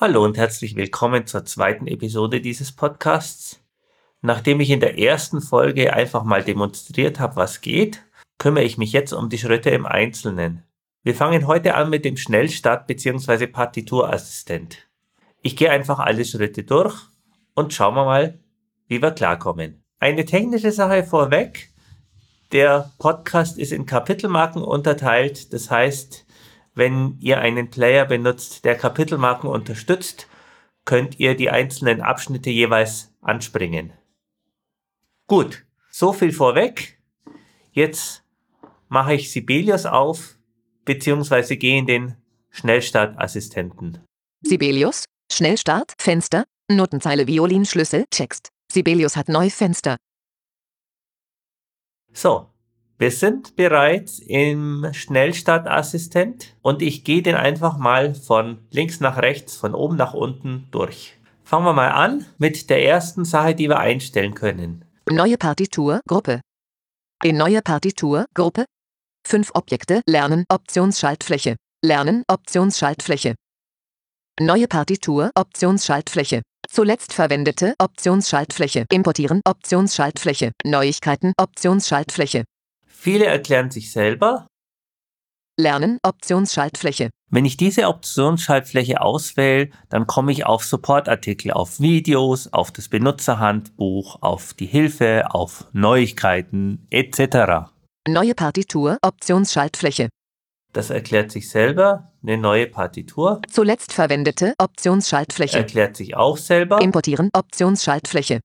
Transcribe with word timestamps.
Hallo 0.00 0.24
und 0.24 0.36
herzlich 0.36 0.76
willkommen 0.76 1.26
zur 1.26 1.44
zweiten 1.44 1.88
Episode 1.88 2.40
dieses 2.40 2.70
Podcasts. 2.70 3.60
Nachdem 4.20 4.60
ich 4.60 4.70
in 4.70 4.78
der 4.78 4.96
ersten 4.96 5.40
Folge 5.40 5.92
einfach 5.92 6.22
mal 6.22 6.44
demonstriert 6.44 7.18
habe, 7.18 7.34
was 7.34 7.62
geht, 7.62 8.04
kümmere 8.38 8.62
ich 8.62 8.78
mich 8.78 8.92
jetzt 8.92 9.12
um 9.12 9.28
die 9.28 9.38
Schritte 9.38 9.70
im 9.70 9.86
Einzelnen. 9.86 10.62
Wir 11.02 11.16
fangen 11.16 11.48
heute 11.48 11.74
an 11.74 11.90
mit 11.90 12.04
dem 12.04 12.16
Schnellstart 12.16 12.86
bzw. 12.86 13.48
Partiturassistent. 13.48 14.86
Ich 15.42 15.56
gehe 15.56 15.72
einfach 15.72 15.98
alle 15.98 16.24
Schritte 16.24 16.62
durch 16.62 16.94
und 17.56 17.74
schauen 17.74 17.96
wir 17.96 18.04
mal, 18.04 18.38
wie 18.86 19.02
wir 19.02 19.10
klarkommen. 19.10 19.82
Eine 19.98 20.24
technische 20.24 20.70
Sache 20.70 21.02
vorweg. 21.02 21.70
Der 22.52 22.92
Podcast 23.00 23.58
ist 23.58 23.72
in 23.72 23.84
Kapitelmarken 23.84 24.62
unterteilt. 24.62 25.52
Das 25.52 25.72
heißt, 25.72 26.24
wenn 26.78 27.18
ihr 27.18 27.40
einen 27.40 27.70
Player 27.70 28.06
benutzt, 28.06 28.64
der 28.64 28.76
Kapitelmarken 28.76 29.50
unterstützt, 29.50 30.28
könnt 30.84 31.18
ihr 31.20 31.36
die 31.36 31.50
einzelnen 31.50 32.00
Abschnitte 32.00 32.50
jeweils 32.50 33.12
anspringen. 33.20 33.92
Gut, 35.26 35.66
so 35.90 36.12
viel 36.12 36.32
vorweg. 36.32 36.98
Jetzt 37.72 38.24
mache 38.88 39.14
ich 39.14 39.30
Sibelius 39.30 39.84
auf, 39.84 40.38
beziehungsweise 40.84 41.56
gehe 41.56 41.78
in 41.78 41.86
den 41.86 42.16
Schnellstartassistenten. 42.50 43.98
Sibelius, 44.40 45.04
Schnellstart, 45.30 45.92
Fenster, 45.98 46.44
Notenzeile 46.70 47.26
Violinschlüssel, 47.26 48.04
Text. 48.10 48.48
Sibelius 48.72 49.16
hat 49.16 49.28
neue 49.28 49.50
Fenster. 49.50 49.96
So, 52.12 52.48
wir 52.98 53.12
sind 53.12 53.54
bereits 53.54 54.18
im 54.18 54.88
Schnellstartassistent 54.92 56.56
und 56.62 56.82
ich 56.82 57.04
gehe 57.04 57.22
den 57.22 57.36
einfach 57.36 57.78
mal 57.78 58.14
von 58.14 58.58
links 58.70 58.98
nach 58.98 59.18
rechts, 59.18 59.56
von 59.56 59.74
oben 59.74 59.96
nach 59.96 60.14
unten 60.14 60.66
durch. 60.72 61.16
Fangen 61.44 61.64
wir 61.64 61.72
mal 61.72 61.92
an 61.92 62.26
mit 62.38 62.68
der 62.70 62.84
ersten 62.84 63.24
Sache, 63.24 63.54
die 63.54 63.68
wir 63.68 63.78
einstellen 63.78 64.34
können. 64.34 64.84
Neue 65.08 65.38
Partitur, 65.38 66.00
Gruppe. 66.08 66.40
In 67.22 67.36
neue 67.36 67.62
Partitur, 67.62 68.26
Gruppe. 68.34 68.64
Fünf 69.26 69.52
Objekte, 69.54 70.02
Lernen, 70.06 70.44
Optionsschaltfläche. 70.48 71.56
Lernen, 71.84 72.24
Optionsschaltfläche. 72.28 73.36
Neue 74.40 74.66
Partitur, 74.66 75.30
Optionsschaltfläche. 75.34 76.42
Zuletzt 76.68 77.12
verwendete 77.12 77.74
Optionsschaltfläche. 77.78 78.86
Importieren, 78.92 79.40
Optionsschaltfläche. 79.44 80.52
Neuigkeiten, 80.64 81.32
Optionsschaltfläche. 81.38 82.44
Viele 83.00 83.26
erklären 83.26 83.70
sich 83.70 83.92
selber. 83.92 84.48
Lernen, 85.56 85.98
Optionsschaltfläche. 86.02 87.10
Wenn 87.30 87.44
ich 87.44 87.56
diese 87.56 87.86
Optionsschaltfläche 87.86 89.00
auswähle, 89.00 89.70
dann 89.88 90.08
komme 90.08 90.32
ich 90.32 90.46
auf 90.46 90.64
Supportartikel, 90.64 91.52
auf 91.52 91.78
Videos, 91.78 92.52
auf 92.52 92.72
das 92.72 92.88
Benutzerhandbuch, 92.88 94.20
auf 94.20 94.52
die 94.54 94.66
Hilfe, 94.66 95.26
auf 95.30 95.68
Neuigkeiten 95.72 96.88
etc. 96.90 97.70
Neue 98.08 98.34
Partitur, 98.34 98.98
Optionsschaltfläche. 99.00 100.08
Das 100.72 100.90
erklärt 100.90 101.30
sich 101.30 101.48
selber. 101.48 102.12
Eine 102.24 102.36
neue 102.36 102.66
Partitur 102.66 103.42
Zuletzt 103.48 103.92
verwendete 103.92 104.54
Optionsschaltfläche. 104.58 105.58
erklärt 105.58 105.96
sich 105.96 106.16
auch 106.16 106.36
selber 106.36 106.80
Importieren, 106.80 107.30
Optionsschaltfläche. 107.32 108.40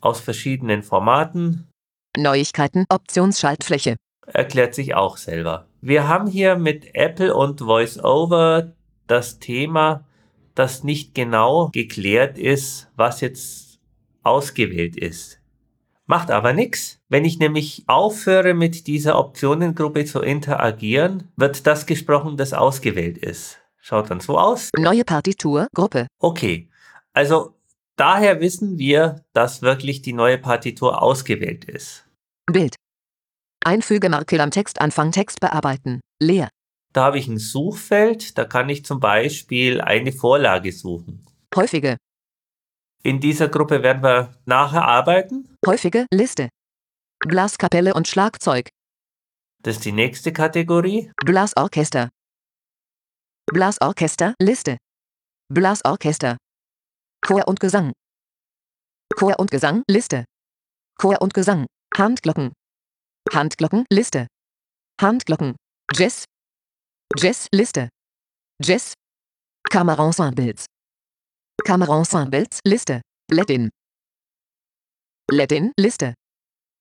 aus 0.00 0.20
verschiedenen 0.20 0.84
Formaten, 0.84 1.68
Neuigkeiten, 2.16 2.84
Optionsschaltfläche. 2.88 3.96
erklärt 4.26 4.74
sich 4.74 4.94
auch 4.94 5.16
selber. 5.16 5.66
Wir 5.80 6.08
haben 6.08 6.26
hier 6.26 6.56
mit 6.56 6.94
Apple 6.94 7.34
und 7.34 7.60
VoiceOver 7.60 8.72
das 9.06 9.38
Thema, 9.38 10.06
dass 10.54 10.84
nicht 10.84 11.14
genau 11.14 11.68
geklärt 11.72 12.38
ist, 12.38 12.88
was 12.96 13.20
jetzt 13.20 13.80
ausgewählt 14.22 14.96
ist. 14.96 15.40
Macht 16.06 16.30
aber 16.30 16.52
nichts. 16.52 17.00
Wenn 17.08 17.24
ich 17.24 17.38
nämlich 17.38 17.84
aufhöre, 17.86 18.54
mit 18.54 18.86
dieser 18.86 19.18
Optionengruppe 19.18 20.04
zu 20.04 20.20
interagieren, 20.20 21.30
wird 21.36 21.66
das 21.66 21.86
gesprochen, 21.86 22.36
das 22.36 22.52
ausgewählt 22.52 23.18
ist. 23.18 23.58
Schaut 23.80 24.10
dann 24.10 24.20
so 24.20 24.38
aus. 24.38 24.70
Neue 24.78 25.04
Partitur, 25.04 25.66
Gruppe. 25.74 26.06
Okay. 26.18 26.68
Also 27.12 27.54
daher 27.96 28.40
wissen 28.40 28.78
wir, 28.78 29.24
dass 29.32 29.62
wirklich 29.62 30.02
die 30.02 30.12
neue 30.12 30.38
Partitur 30.38 31.02
ausgewählt 31.02 31.64
ist. 31.64 32.03
Bild. 32.46 32.76
Einfügemarke 33.64 34.40
am 34.42 34.50
Textanfang 34.50 35.12
Text 35.12 35.40
bearbeiten. 35.40 36.00
Leer. 36.20 36.50
Da 36.92 37.04
habe 37.04 37.18
ich 37.18 37.26
ein 37.26 37.38
Suchfeld, 37.38 38.36
da 38.38 38.44
kann 38.44 38.68
ich 38.68 38.84
zum 38.84 39.00
Beispiel 39.00 39.80
eine 39.80 40.12
Vorlage 40.12 40.70
suchen. 40.70 41.24
Häufige. 41.56 41.96
In 43.02 43.20
dieser 43.20 43.48
Gruppe 43.48 43.82
werden 43.82 44.02
wir 44.02 44.40
nachher 44.44 44.84
arbeiten. 44.84 45.56
Häufige 45.66 46.06
Liste. 46.12 46.50
Blaskapelle 47.20 47.94
und 47.94 48.06
Schlagzeug. 48.06 48.68
Das 49.62 49.76
ist 49.76 49.84
die 49.84 49.92
nächste 49.92 50.32
Kategorie. 50.32 51.10
Blasorchester. 51.24 52.10
Blasorchester 53.46 54.34
Liste. 54.40 54.76
Blasorchester. 55.48 56.36
Chor 57.26 57.48
und 57.48 57.60
Gesang. 57.60 57.92
Chor 59.16 59.38
und 59.38 59.50
Gesang 59.50 59.82
Liste. 59.88 60.24
Chor 60.98 61.20
und 61.22 61.32
Gesang. 61.34 61.66
Handglocken. 61.96 62.52
Handglocken 63.32 63.84
Liste. 63.88 64.26
Handglocken. 65.00 65.54
Jazz. 65.92 66.24
Jazz 67.16 67.46
Liste. 67.52 67.88
Jazz. 68.60 68.94
Kammerensembles 69.70 70.66
Liste. 72.66 73.00
Latin. 73.30 73.70
Latin 75.30 75.72
Liste. 75.78 76.14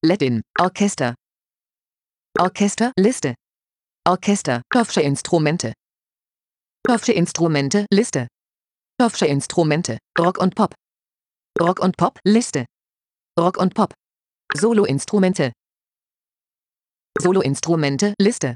Latin. 0.03 0.41
Orchester. 0.59 1.13
Orchester 2.39 2.91
Liste. 2.97 3.35
Orchester. 4.07 4.63
Hofsche 4.73 5.01
Instrumente. 5.01 5.73
Hofsche 6.89 7.13
Instrumente 7.13 7.85
Liste. 7.91 8.27
Hofsche 8.99 9.27
Instrumente. 9.27 9.99
Rock 10.17 10.39
und 10.39 10.55
Pop. 10.55 10.73
Rock 11.61 11.79
und 11.81 11.97
Pop 11.97 12.19
Liste. 12.25 12.65
Rock 13.39 13.57
und 13.57 13.75
Pop. 13.75 13.93
Soloinstrumente. 14.51 15.51
Soloinstrumente 17.19 18.13
Liste. 18.19 18.55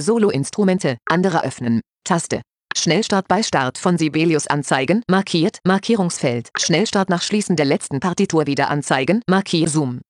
Soloinstrumente. 0.00 0.98
Andere 1.08 1.44
öffnen. 1.44 1.80
Taste. 2.04 2.42
Schnellstart 2.76 3.26
bei 3.28 3.42
Start 3.42 3.78
von 3.78 3.96
Sibelius 3.96 4.46
anzeigen. 4.46 5.02
Markiert. 5.08 5.58
Markierungsfeld. 5.64 6.50
Schnellstart 6.58 7.08
nach 7.08 7.22
Schließen 7.22 7.56
der 7.56 7.66
letzten 7.66 8.00
Partitur 8.00 8.46
wieder 8.46 8.68
anzeigen. 8.68 9.22
Markier 9.28 9.68
Zoom. 9.68 10.02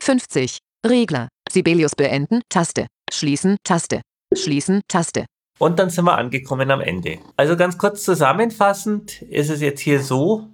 50. 0.00 0.58
Regler. 0.86 1.28
Sibelius 1.50 1.94
beenden. 1.94 2.42
Taste. 2.48 2.86
Schließen. 3.12 3.56
Taste. 3.64 4.00
Schließen. 4.34 4.80
Taste. 4.88 5.26
Und 5.58 5.78
dann 5.78 5.88
sind 5.90 6.04
wir 6.04 6.18
angekommen 6.18 6.70
am 6.70 6.80
Ende. 6.80 7.20
Also 7.36 7.56
ganz 7.56 7.78
kurz 7.78 8.02
zusammenfassend 8.02 9.22
ist 9.22 9.50
es 9.50 9.60
jetzt 9.60 9.80
hier 9.80 10.02
so, 10.02 10.48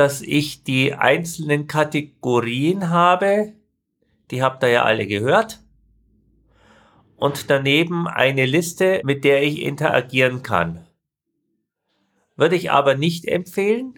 dass 0.00 0.22
ich 0.22 0.64
die 0.64 0.94
einzelnen 0.94 1.66
Kategorien 1.66 2.88
habe. 2.88 3.52
Die 4.30 4.42
habt 4.42 4.62
ihr 4.62 4.70
ja 4.70 4.84
alle 4.84 5.06
gehört. 5.06 5.60
Und 7.16 7.50
daneben 7.50 8.08
eine 8.08 8.46
Liste, 8.46 9.02
mit 9.04 9.24
der 9.24 9.42
ich 9.42 9.60
interagieren 9.60 10.42
kann. 10.42 10.86
Würde 12.34 12.56
ich 12.56 12.70
aber 12.70 12.94
nicht 12.94 13.26
empfehlen, 13.26 13.92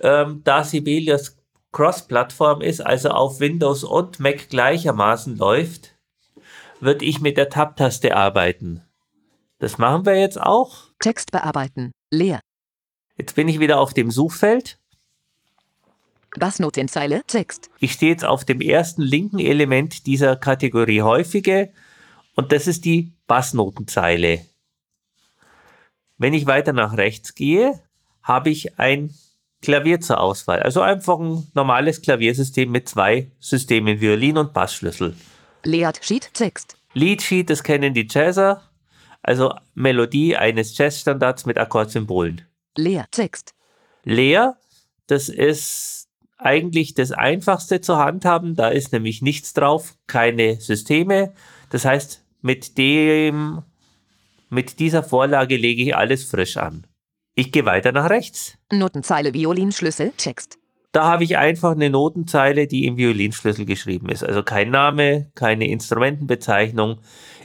ähm, 0.00 0.40
da 0.42 0.64
Sibelius 0.64 1.36
Cross-Plattform 1.72 2.62
ist, 2.62 2.80
also 2.80 3.10
auf 3.10 3.40
Windows 3.40 3.84
und 3.84 4.20
Mac 4.20 4.48
gleichermaßen 4.48 5.36
läuft, 5.36 5.98
würde 6.80 7.04
ich 7.04 7.20
mit 7.20 7.36
der 7.36 7.50
Tab-Taste 7.50 8.16
arbeiten. 8.16 8.80
Das 9.58 9.76
machen 9.76 10.06
wir 10.06 10.18
jetzt 10.18 10.40
auch. 10.40 10.84
Text 10.98 11.30
bearbeiten. 11.30 11.92
Leer. 12.10 12.40
Jetzt 13.18 13.34
bin 13.34 13.48
ich 13.48 13.60
wieder 13.60 13.80
auf 13.80 13.92
dem 13.92 14.10
Suchfeld. 14.10 14.78
Bassnotenzeile. 16.38 17.22
Text. 17.26 17.70
Ich 17.78 17.92
stehe 17.92 18.12
jetzt 18.12 18.24
auf 18.24 18.44
dem 18.44 18.60
ersten 18.60 19.02
linken 19.02 19.40
Element 19.40 20.06
dieser 20.06 20.36
Kategorie 20.36 21.02
häufige 21.02 21.70
und 22.34 22.52
das 22.52 22.66
ist 22.66 22.84
die 22.84 23.12
Bassnotenzeile. 23.26 24.44
Wenn 26.18 26.34
ich 26.34 26.46
weiter 26.46 26.72
nach 26.72 26.96
rechts 26.96 27.34
gehe, 27.34 27.80
habe 28.22 28.50
ich 28.50 28.78
ein 28.78 29.14
Klavier 29.62 30.00
zur 30.00 30.20
Auswahl. 30.20 30.62
Also 30.62 30.82
einfach 30.82 31.18
ein 31.18 31.46
normales 31.54 32.02
Klaviersystem 32.02 32.70
mit 32.70 32.88
zwei 32.88 33.30
Systemen, 33.40 34.00
Violin 34.00 34.38
und 34.38 34.52
Bassschlüssel. 34.52 35.16
Layout 35.64 35.98
Sheet. 36.02 36.32
Text. 36.34 36.76
Leadsheet, 36.92 37.50
das 37.50 37.62
kennen 37.62 37.92
die 37.92 38.06
Jazzer, 38.08 38.62
also 39.22 39.54
Melodie 39.74 40.36
eines 40.36 40.76
Jazzstandards 40.78 41.44
mit 41.46 41.58
Akkordsymbolen. 41.58 42.42
Leer. 42.76 43.06
Text. 43.10 43.54
Leer, 44.04 44.56
das 45.06 45.28
ist 45.28 46.03
eigentlich 46.44 46.94
das 46.94 47.10
einfachste 47.10 47.80
zu 47.80 47.96
handhaben, 47.96 48.54
da 48.54 48.68
ist 48.68 48.92
nämlich 48.92 49.22
nichts 49.22 49.54
drauf, 49.54 49.96
keine 50.06 50.60
Systeme. 50.60 51.32
Das 51.70 51.84
heißt, 51.84 52.24
mit 52.42 52.78
dem 52.78 53.62
Mit 54.50 54.78
dieser 54.78 55.02
Vorlage 55.02 55.56
lege 55.56 55.82
ich 55.82 55.96
alles 55.96 56.24
frisch 56.24 56.56
an. 56.58 56.86
Ich 57.34 57.50
gehe 57.50 57.64
weiter 57.64 57.90
nach 57.90 58.08
rechts. 58.08 58.56
Notenzeile 58.70 59.34
Violinschlüssel 59.34 60.12
Text. 60.16 60.58
Da 60.92 61.06
habe 61.06 61.24
ich 61.24 61.36
einfach 61.36 61.72
eine 61.72 61.90
Notenzeile, 61.90 62.68
die 62.68 62.86
im 62.86 62.96
Violinschlüssel 62.96 63.64
geschrieben 63.64 64.10
ist. 64.10 64.22
Also 64.22 64.44
kein 64.44 64.70
Name, 64.70 65.32
keine 65.34 65.66
Instrumentenbezeichnung. 65.68 67.00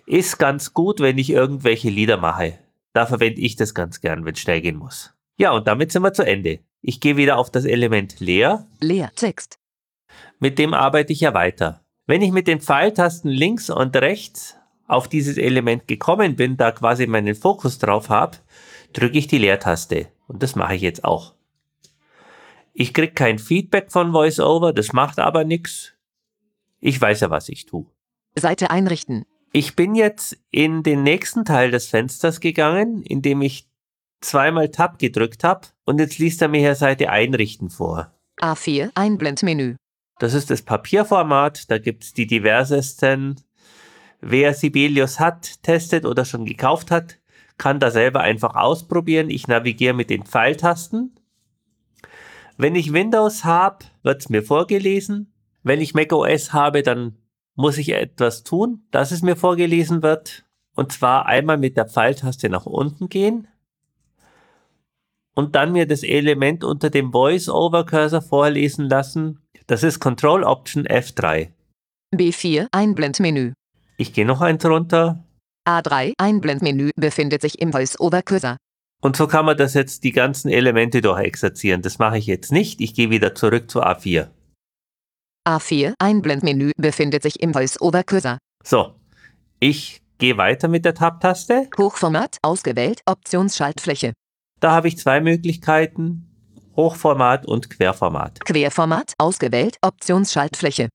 Ist 0.06 0.38
ganz 0.38 0.76
gut, 0.76 1.00
wenn 1.00 1.18
ich 1.18 1.32
irgendwelche 1.32 1.90
Lieder 1.90 2.18
mache. 2.18 2.60
Da 2.94 3.08
verwende 3.08 3.42
ich 3.42 3.56
das 3.56 3.74
ganz 3.74 4.02
gern, 4.02 4.24
wenn 4.24 4.34
es 4.34 4.40
schnell 4.40 4.62
gehen 4.62 4.78
muss. 4.78 5.12
Ja, 5.38 5.52
und 5.52 5.68
damit 5.68 5.92
sind 5.92 6.04
wir 6.04 6.14
zu 6.14 6.24
Ende. 6.24 6.60
Ich 6.82 7.00
gehe 7.02 7.18
wieder 7.18 7.38
auf 7.38 7.52
das 7.52 7.66
Element 7.66 8.20
leer. 8.20 8.66
Leer 8.80 9.12
Text. 9.16 9.60
Mit 10.40 10.58
dem 10.58 10.74
arbeite 10.74 11.14
ich 11.14 11.20
ja 11.20 11.34
weiter. 11.34 11.84
Wenn 12.06 12.22
ich 12.22 12.32
mit 12.32 12.48
den 12.48 12.62
Pfeiltasten 12.62 13.30
links 13.30 13.70
und 13.70 13.96
rechts 13.96 14.56
auf 14.88 15.08
dieses 15.08 15.38
Element 15.38 15.88
gekommen 15.88 16.36
bin, 16.36 16.58
da 16.58 16.72
quasi 16.72 17.06
meinen 17.06 17.36
Fokus 17.36 17.78
drauf 17.78 18.10
habe, 18.10 18.38
drücke 18.94 19.18
ich 19.18 19.28
die 19.28 19.38
Leertaste. 19.38 20.08
Und 20.28 20.42
das 20.42 20.56
mache 20.56 20.76
ich 20.76 20.82
jetzt 20.82 21.04
auch. 21.04 21.36
Ich 22.74 22.94
kriege 22.94 23.14
kein 23.14 23.40
Feedback 23.40 23.92
von 23.92 24.14
VoiceOver, 24.14 24.74
das 24.74 24.94
macht 24.94 25.20
aber 25.20 25.44
nichts. 25.44 25.94
Ich 26.80 27.00
weiß 27.00 27.20
ja, 27.20 27.30
was 27.30 27.50
ich 27.50 27.66
tue. 27.66 27.86
Seite 28.36 28.72
einrichten. 28.72 29.26
Ich 29.52 29.76
bin 29.76 29.96
jetzt 29.96 30.38
in 30.52 30.84
den 30.84 31.04
nächsten 31.04 31.44
Teil 31.44 31.72
des 31.72 31.88
Fensters 31.88 32.40
gegangen, 32.40 33.04
indem 33.04 33.42
ich 33.42 33.69
zweimal 34.22 34.70
Tab 34.70 35.00
gedrückt 35.00 35.44
habe 35.44 35.68
und 35.86 36.00
jetzt 36.00 36.20
liest 36.20 36.42
er 36.42 36.48
mir 36.48 36.60
hier 36.60 36.76
Seite 36.76 37.10
einrichten 37.10 37.70
vor. 37.70 38.14
A4 38.42 38.92
Einblendmenü. 38.96 39.76
Das 40.20 40.34
ist 40.34 40.50
das 40.50 40.62
Papierformat, 40.62 41.70
da 41.72 41.78
gibt's 41.78 42.14
die 42.14 42.28
diversesten. 42.28 43.42
Wer 44.22 44.54
Sibelius 44.54 45.20
hat, 45.20 45.64
testet 45.64 46.06
oder 46.06 46.26
schon 46.26 46.46
gekauft 46.46 46.92
hat, 46.92 47.20
kann 47.58 47.80
da 47.80 47.90
selber 47.92 48.22
einfach 48.22 48.56
ausprobieren. 48.56 49.30
Ich 49.30 49.48
navigiere 49.48 49.94
mit 49.94 50.10
den 50.10 50.26
Pfeiltasten. 50.26 51.16
Wenn 52.58 52.76
ich 52.76 52.92
Windows 52.92 53.46
habe, 53.46 53.86
wird's 54.04 54.28
mir 54.30 54.44
vorgelesen. 54.44 55.34
Wenn 55.64 55.80
ich 55.80 55.94
macOS 55.94 56.52
habe, 56.52 56.84
dann 56.84 57.18
muss 57.56 57.78
ich 57.78 57.90
etwas 57.94 58.44
tun, 58.44 58.84
dass 58.92 59.12
es 59.12 59.22
mir 59.22 59.38
vorgelesen 59.38 60.04
wird. 60.04 60.46
Und 60.76 60.92
zwar 60.92 61.26
einmal 61.26 61.58
mit 61.58 61.78
der 61.78 61.88
Pfeiltaste 61.88 62.50
nach 62.50 62.66
unten 62.66 63.08
gehen 63.08 63.48
und 65.40 65.56
dann 65.56 65.72
mir 65.72 65.88
das 65.88 66.04
Element 66.04 66.66
unter 66.66 66.90
dem 66.90 67.14
Voice-Over-Cursor 67.14 68.22
vorlesen 68.22 68.90
lassen. 68.90 69.40
Das 69.68 69.84
ist 69.84 70.02
Control 70.02 70.44
Option 70.44 70.86
F3. 70.86 71.54
B4 72.14 72.68
Einblendmenü. 72.74 73.54
Ich 73.98 74.12
gehe 74.12 74.26
noch 74.26 74.42
eins 74.42 74.66
runter. 74.66 75.24
A3 75.66 76.12
Einblendmenü 76.18 76.90
befindet 76.98 77.42
sich 77.42 77.62
im 77.62 77.72
Voice-Over-Cursor. 77.72 78.58
Und 79.02 79.16
so 79.16 79.28
kann 79.28 79.46
man 79.46 79.56
das 79.56 79.76
jetzt 79.76 80.04
die 80.04 80.12
ganzen 80.12 80.50
Elemente 80.50 81.00
durchexerzieren. 81.00 81.82
Das 81.82 82.00
mache 82.00 82.18
ich 82.18 82.26
jetzt 82.26 82.52
nicht. 82.52 82.82
Ich 82.82 82.94
gehe 82.94 83.10
wieder 83.10 83.34
zurück 83.34 83.72
zu 83.72 83.82
A4. 83.82 84.28
A4 85.48 85.94
Einblendmenü 86.00 86.72
befindet 86.76 87.24
sich 87.24 87.42
im 87.42 87.54
Voice-Over-Cursor. 87.54 88.40
So, 88.66 88.94
ich 89.62 90.02
gehe 90.18 90.36
weiter 90.36 90.68
mit 90.68 90.84
der 90.84 90.96
Tab-Taste. 90.96 91.70
Hochformat 91.78 92.40
ausgewählt 92.42 93.00
Optionsschaltfläche. 93.06 94.12
Da 94.60 94.72
habe 94.72 94.88
ich 94.88 94.98
zwei 94.98 95.22
Möglichkeiten. 95.22 96.26
Hochformat 96.76 97.46
und 97.46 97.70
Querformat. 97.70 98.40
Querformat 98.46 99.14
ausgewählt 99.18 99.78
Optionsschaltfläche. 99.82 100.90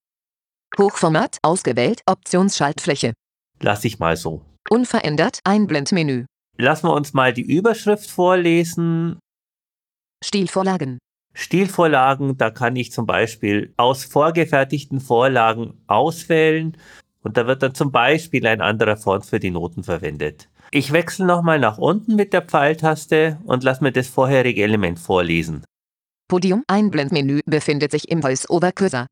Hochformat 0.79 1.39
ausgewählt 1.43 2.01
Optionsschaltfläche. 2.07 3.13
Lass 3.61 3.85
ich 3.85 3.99
mal 3.99 4.17
so. 4.17 4.45
Unverändert 4.71 5.41
Einblendmenü. 5.45 6.27
Lassen 6.57 6.89
wir 6.89 6.95
uns 6.95 7.13
mal 7.13 7.33
die 7.33 7.43
Überschrift 7.43 8.11
vorlesen. 8.11 9.19
Stilvorlagen. 10.25 10.99
Stilvorlagen, 11.35 12.39
da 12.39 12.51
kann 12.51 12.77
ich 12.77 12.93
zum 12.93 13.07
Beispiel 13.07 13.75
aus 13.77 14.05
vorgefertigten 14.05 15.01
Vorlagen 15.01 15.83
auswählen 15.87 16.77
und 17.25 17.37
da 17.37 17.47
wird 17.47 17.63
dann 17.63 17.75
zum 17.75 17.91
Beispiel 17.91 18.47
ein 18.47 18.61
anderer 18.61 18.97
Font 18.97 19.27
für 19.27 19.41
die 19.41 19.51
Noten 19.51 19.83
verwendet. 19.83 20.49
Ich 20.71 20.93
wechsle 20.93 21.27
nochmal 21.27 21.59
nach 21.59 21.79
unten 21.79 22.15
mit 22.17 22.33
der 22.33 22.43
Pfeiltaste 22.43 23.39
und 23.45 23.65
lasse 23.65 23.83
mir 23.83 23.93
das 23.93 24.09
vorherige 24.09 24.63
Element 24.63 24.99
vorlesen. 24.99 25.65
Podium 26.29 26.63
Einblendmenü 26.69 27.41
befindet 27.47 27.91
sich 27.91 28.11
im 28.11 28.23
Voice-Over-Cursor. 28.23 29.07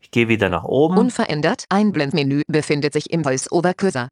Ich 0.00 0.10
gehe 0.10 0.28
wieder 0.28 0.48
nach 0.48 0.64
oben, 0.64 0.98
Unverändert 0.98 1.64
Einblendmenü 1.68 2.42
befindet 2.48 2.92
sich 2.92 3.10
im 3.10 3.22
Voice-Over-Cursor. 3.24 4.08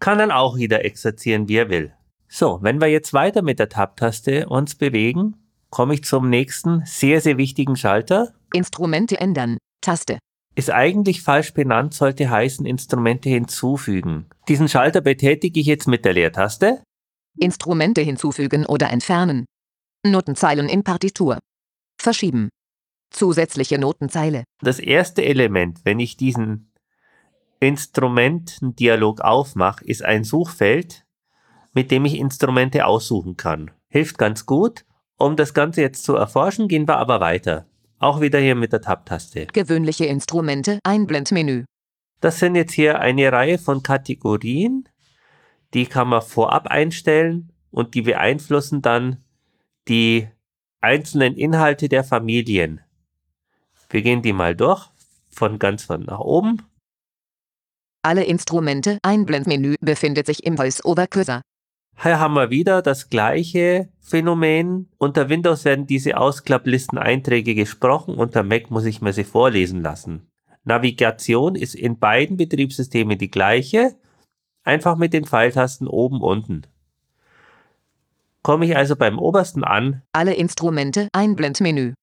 kann 0.00 0.18
dann 0.18 0.30
auch 0.30 0.56
wieder 0.56 0.84
exerzieren, 0.84 1.48
wie 1.48 1.56
er 1.56 1.70
will. 1.70 1.92
So, 2.28 2.58
wenn 2.62 2.80
wir 2.80 2.88
jetzt 2.88 3.12
weiter 3.12 3.42
mit 3.42 3.58
der 3.58 3.68
Tab-Taste 3.68 4.48
uns 4.48 4.74
bewegen, 4.74 5.36
komme 5.70 5.94
ich 5.94 6.04
zum 6.04 6.28
nächsten 6.28 6.82
sehr, 6.84 7.20
sehr 7.20 7.38
wichtigen 7.38 7.76
Schalter. 7.76 8.34
Instrumente 8.52 9.18
ändern. 9.18 9.58
Taste. 9.80 10.18
Ist 10.58 10.72
eigentlich 10.72 11.22
falsch 11.22 11.54
benannt, 11.54 11.94
sollte 11.94 12.28
heißen 12.28 12.66
Instrumente 12.66 13.28
hinzufügen. 13.28 14.26
Diesen 14.48 14.68
Schalter 14.68 15.00
betätige 15.00 15.60
ich 15.60 15.66
jetzt 15.66 15.86
mit 15.86 16.04
der 16.04 16.14
Leertaste. 16.14 16.82
Instrumente 17.38 18.00
hinzufügen 18.00 18.66
oder 18.66 18.90
entfernen. 18.90 19.44
Notenzeilen 20.04 20.68
in 20.68 20.82
Partitur. 20.82 21.38
Verschieben. 22.02 22.48
Zusätzliche 23.10 23.78
Notenzeile. 23.78 24.42
Das 24.60 24.80
erste 24.80 25.24
Element, 25.24 25.78
wenn 25.84 26.00
ich 26.00 26.16
diesen 26.16 26.72
Instrumentendialog 27.60 29.20
aufmache, 29.20 29.84
ist 29.84 30.04
ein 30.04 30.24
Suchfeld, 30.24 31.04
mit 31.72 31.92
dem 31.92 32.04
ich 32.04 32.18
Instrumente 32.18 32.84
aussuchen 32.84 33.36
kann. 33.36 33.70
Hilft 33.90 34.18
ganz 34.18 34.44
gut. 34.44 34.84
Um 35.18 35.36
das 35.36 35.54
Ganze 35.54 35.82
jetzt 35.82 36.02
zu 36.02 36.16
erforschen, 36.16 36.66
gehen 36.66 36.88
wir 36.88 36.96
aber 36.96 37.20
weiter. 37.20 37.68
Auch 37.98 38.20
wieder 38.20 38.38
hier 38.38 38.54
mit 38.54 38.72
der 38.72 38.80
Tab-Taste. 38.80 39.46
Gewöhnliche 39.46 40.06
Instrumente 40.06 40.78
Einblendmenü. 40.84 41.64
Das 42.20 42.38
sind 42.38 42.54
jetzt 42.54 42.72
hier 42.72 43.00
eine 43.00 43.30
Reihe 43.32 43.58
von 43.58 43.82
Kategorien, 43.82 44.88
die 45.74 45.86
kann 45.86 46.08
man 46.08 46.22
vorab 46.22 46.66
einstellen 46.66 47.52
und 47.70 47.94
die 47.94 48.02
beeinflussen 48.02 48.82
dann 48.82 49.22
die 49.88 50.28
einzelnen 50.80 51.36
Inhalte 51.36 51.88
der 51.88 52.04
Familien. 52.04 52.80
Wir 53.90 54.02
gehen 54.02 54.22
die 54.22 54.32
mal 54.32 54.54
durch, 54.54 54.88
von 55.30 55.58
ganz 55.58 55.84
von 55.84 56.02
nach 56.02 56.20
oben. 56.20 56.62
Alle 58.02 58.24
Instrumente 58.24 58.98
Einblendmenü 59.02 59.74
befindet 59.80 60.26
sich 60.26 60.44
im 60.44 60.56
Voice-Over-Cursor. 60.56 61.42
Hier 62.00 62.20
haben 62.20 62.34
wir 62.34 62.50
wieder 62.50 62.80
das 62.80 63.10
gleiche 63.10 63.88
Phänomen. 64.00 64.88
Unter 64.98 65.28
Windows 65.28 65.64
werden 65.64 65.86
diese 65.86 66.16
Ausklapplisteneinträge 66.16 67.56
gesprochen, 67.56 68.14
unter 68.14 68.44
Mac 68.44 68.70
muss 68.70 68.84
ich 68.84 69.00
mir 69.02 69.12
sie 69.12 69.24
vorlesen 69.24 69.82
lassen. 69.82 70.30
Navigation 70.62 71.56
ist 71.56 71.74
in 71.74 71.98
beiden 71.98 72.36
Betriebssystemen 72.36 73.18
die 73.18 73.30
gleiche, 73.30 73.96
einfach 74.62 74.96
mit 74.96 75.12
den 75.12 75.24
Pfeiltasten 75.24 75.88
oben 75.88 76.20
unten. 76.20 76.62
Komme 78.42 78.66
ich 78.66 78.76
also 78.76 78.94
beim 78.94 79.18
obersten 79.18 79.64
an, 79.64 80.02
Alle 80.12 80.34
Instrumente 80.34 81.08
Einblendmenü. 81.12 81.94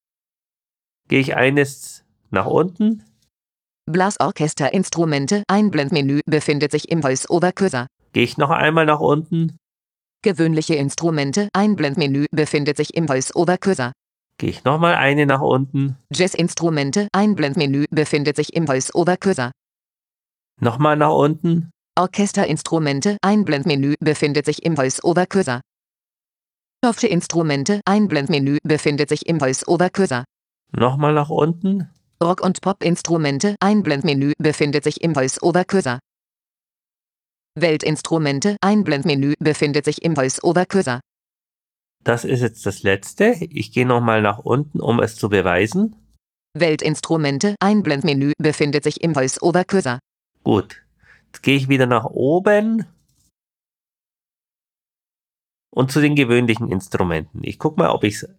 gehe 1.08 1.22
ich 1.22 1.36
eines 1.36 2.04
nach 2.32 2.48
unten, 2.48 3.04
Blasorchesterinstrumente 3.86 5.44
Einblendmenü 5.48 6.20
befindet 6.26 6.72
sich 6.72 6.90
im 6.92 7.02
Voice-Over-Cursor. 7.02 7.88
gehe 8.14 8.24
ich 8.24 8.38
noch 8.38 8.50
einmal 8.50 8.86
nach 8.88 9.00
unten, 9.00 9.58
Gewöhnliche 10.26 10.74
Instrumente 10.74 11.50
Einblendmenü 11.54 12.26
befindet 12.32 12.78
sich 12.78 12.96
im 12.96 13.08
Voice-Over-Cursor. 13.08 13.92
gehe 14.40 14.50
ich 14.50 14.64
nochmal 14.64 14.96
eine 14.96 15.28
nach 15.28 15.42
unten, 15.42 15.98
Jazz-Instrumente 16.12 17.10
Einblendmenü 17.12 17.86
befindet 17.92 18.36
sich 18.36 18.56
im 18.56 18.66
Voice-Over-Cursor. 18.66 19.52
nochmal 20.60 20.98
nach 20.98 21.14
unten, 21.14 21.70
Orchesterinstrumente 21.96 23.18
Einblendmenü 23.22 23.94
befindet 24.00 24.48
sich 24.48 24.66
im 24.66 24.76
Voice-Over-Cursor. 24.76 25.62
Software 26.84 27.12
Instrumente 27.12 27.82
Einblendmenü 27.86 28.58
befindet 28.64 29.10
sich 29.10 29.28
im 29.28 29.40
Voice-Over-Cursor. 29.40 30.24
nochmal 30.72 31.14
nach 31.14 31.30
unten, 31.30 31.88
Rock- 32.24 32.42
und 32.44 32.62
Pop-Instrumente 32.62 33.56
Einblendmenü 33.60 34.34
befindet 34.40 34.86
sich 34.86 35.04
im 35.04 35.14
Voice-Over-Cursor. 35.14 36.00
Weltinstrumente 37.58 38.58
Einblendmenü 38.62 39.34
befindet 39.40 39.86
sich 39.86 40.04
im 40.04 40.16
Voice-Over-Cursor. 40.16 41.00
das 42.04 42.26
ist 42.26 42.42
jetzt 42.42 42.66
das 42.66 42.84
letzte. 42.84 43.36
Ich 43.50 43.72
gehe 43.72 43.86
nochmal 43.86 44.22
nach 44.22 44.40
unten, 44.40 44.82
um 44.82 45.00
es 45.00 45.16
zu 45.16 45.30
beweisen. 45.30 45.96
Weltinstrumente 46.54 47.56
Einblendmenü 47.62 48.34
befindet 48.38 48.84
sich 48.84 49.02
im 49.02 49.14
Voice-Over-Cursor. 49.16 50.00
Gut. 50.44 50.82
Jetzt 51.28 51.44
gehe 51.44 51.56
ich 51.56 51.70
wieder 51.70 51.86
nach 51.86 52.06
oben. 52.06 52.86
Und 55.72 55.92
zu 55.92 56.02
den 56.02 56.16
gewöhnlichen 56.16 56.70
Instrumenten. 56.72 57.42
Ich 57.44 57.58
gucke 57.58 57.80
mal, 57.80 57.90
ob 57.90 58.04
ich 58.04 58.16
es 58.16 58.30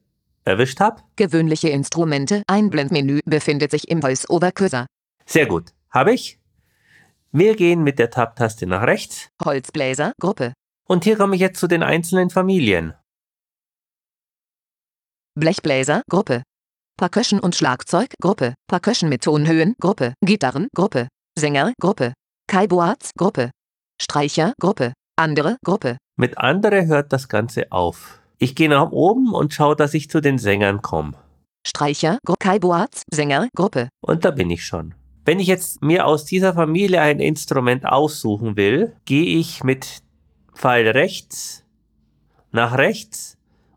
erwischt 0.44 0.80
habe. 0.80 1.02
Gewöhnliche 1.16 1.70
Instrumente 1.70 2.42
Einblendmenü 2.46 3.20
befindet 3.24 3.70
sich 3.70 3.88
im 3.88 4.00
Voice-Over-Cursor. 4.02 4.86
Sehr 5.24 5.46
gut. 5.46 5.72
Habe 5.90 6.12
ich. 6.14 6.38
Wir 7.32 7.56
gehen 7.56 7.82
mit 7.82 7.98
der 7.98 8.10
Tab-Taste 8.10 8.66
nach 8.66 8.82
rechts. 8.82 9.28
Holzbläser 9.44 10.12
Gruppe. 10.20 10.52
Und 10.88 11.04
hier 11.04 11.16
komme 11.16 11.34
ich 11.34 11.40
jetzt 11.40 11.58
zu 11.58 11.66
den 11.66 11.82
einzelnen 11.82 12.30
Familien. 12.30 12.94
Blechbläser, 15.34 16.02
Gruppe. 16.08 16.42
Percussion 16.96 17.40
und 17.40 17.54
Schlagzeug, 17.54 18.14
Gruppe. 18.22 18.54
Percussion 18.68 19.10
mit 19.10 19.22
Tonhöhen, 19.24 19.74
Gruppe. 19.80 20.14
Gitarren, 20.24 20.68
Gruppe. 20.74 21.08
Sänger, 21.38 21.74
Gruppe. 21.78 22.14
Kaiboards, 22.48 23.10
Gruppe. 23.18 23.50
Streicher, 24.00 24.54
Gruppe. 24.58 24.94
Andere, 25.18 25.58
Gruppe. 25.64 25.98
Mit 26.16 26.38
andere 26.38 26.86
hört 26.86 27.12
das 27.12 27.28
Ganze 27.28 27.70
auf. 27.70 28.20
Ich 28.38 28.54
gehe 28.54 28.70
nach 28.70 28.92
oben 28.92 29.34
und 29.34 29.52
schaue, 29.52 29.76
dass 29.76 29.92
ich 29.92 30.08
zu 30.08 30.20
den 30.20 30.38
Sängern 30.38 30.80
komme. 30.80 31.12
Streicher, 31.66 32.18
Gruppe. 32.24 32.38
Kaiboards, 32.38 33.02
Sänger, 33.12 33.48
Gruppe. 33.54 33.88
Und 34.00 34.24
da 34.24 34.30
bin 34.30 34.48
ich 34.48 34.64
schon. 34.64 34.94
Wenn 35.26 35.40
ich 35.40 35.48
jetzt 35.48 35.82
mir 35.82 36.06
aus 36.06 36.24
dieser 36.24 36.54
Familie 36.54 37.00
ein 37.00 37.18
Instrument 37.18 37.84
aussuchen 37.84 38.56
will, 38.56 38.96
gehe 39.06 39.38
ich 39.38 39.64
mit 39.64 40.04
Pfeil 40.54 40.86
rechts 40.88 41.64
nach 42.52 42.78
rechts 42.78 43.36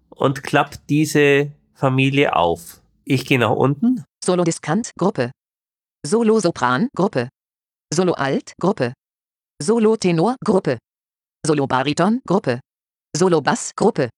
und 0.09 0.43
klappe 0.43 0.77
diese 0.87 1.51
Familie 1.73 2.35
auf. 2.35 2.81
Ich 3.03 3.25
gehe 3.25 3.39
nach 3.39 3.49
unten. 3.49 4.05
Solo 4.23 4.43
Diskant, 4.43 4.91
Gruppe. 4.95 5.31
Solo 6.05 6.39
Sopran, 6.39 6.87
Gruppe. 6.95 7.29
Solo 7.91 8.13
Alt, 8.13 8.53
Gruppe. 8.61 8.93
Solo 9.59 9.97
Tenor, 9.97 10.35
Gruppe. 10.45 10.77
Solo 11.45 11.65
Bariton, 11.65 12.21
Gruppe. 12.27 12.59
Solo 13.17 13.41
Bass, 13.41 13.71
Gruppe. 13.75 14.09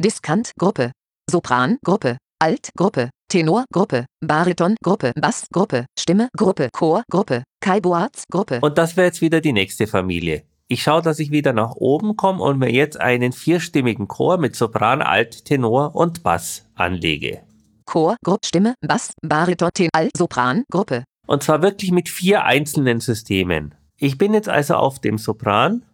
Diskant, 0.00 0.52
Gruppe. 0.56 0.92
Sopran, 1.28 1.78
Gruppe. 1.84 2.18
Alt, 2.40 2.70
Gruppe. 2.76 3.10
Tenor, 3.28 3.64
Gruppe. 3.70 4.06
Bariton, 4.24 4.74
Gruppe. 4.82 5.12
Bass, 5.14 5.46
Gruppe. 5.52 5.84
Stimme, 5.98 6.30
Gruppe. 6.34 6.70
Chor, 6.72 7.02
Gruppe. 7.10 7.44
Kaiboards, 7.60 8.24
Gruppe. 8.30 8.60
Und 8.62 8.78
das 8.78 8.96
wäre 8.96 9.08
jetzt 9.08 9.20
wieder 9.20 9.42
die 9.42 9.52
nächste 9.52 9.86
Familie. 9.86 10.44
Ich 10.66 10.82
schaue, 10.82 11.02
dass 11.02 11.18
ich 11.18 11.30
wieder 11.30 11.52
nach 11.52 11.72
oben 11.76 12.16
komme 12.16 12.42
und 12.42 12.58
mir 12.58 12.72
jetzt 12.72 12.98
einen 12.98 13.32
vierstimmigen 13.32 14.08
Chor 14.08 14.38
mit 14.38 14.56
Sopran, 14.56 15.02
Alt, 15.02 15.44
Tenor 15.44 15.94
und 15.94 16.22
Bass 16.22 16.64
anlege. 16.74 17.42
Chor, 17.84 18.16
Gruppe, 18.24 18.46
Stimme, 18.46 18.74
Bass, 18.80 19.12
Bariton, 19.22 19.70
Tenor, 19.74 19.90
Alt, 19.92 20.16
Sopran, 20.16 20.64
Gruppe. 20.70 21.04
Und 21.26 21.42
zwar 21.42 21.60
wirklich 21.60 21.90
mit 21.90 22.08
vier 22.08 22.44
einzelnen 22.44 23.00
Systemen. 23.00 23.74
Ich 23.98 24.16
bin 24.16 24.32
jetzt 24.32 24.48
also 24.48 24.74
auf 24.74 25.00
dem 25.00 25.18
Sopran, 25.18 25.84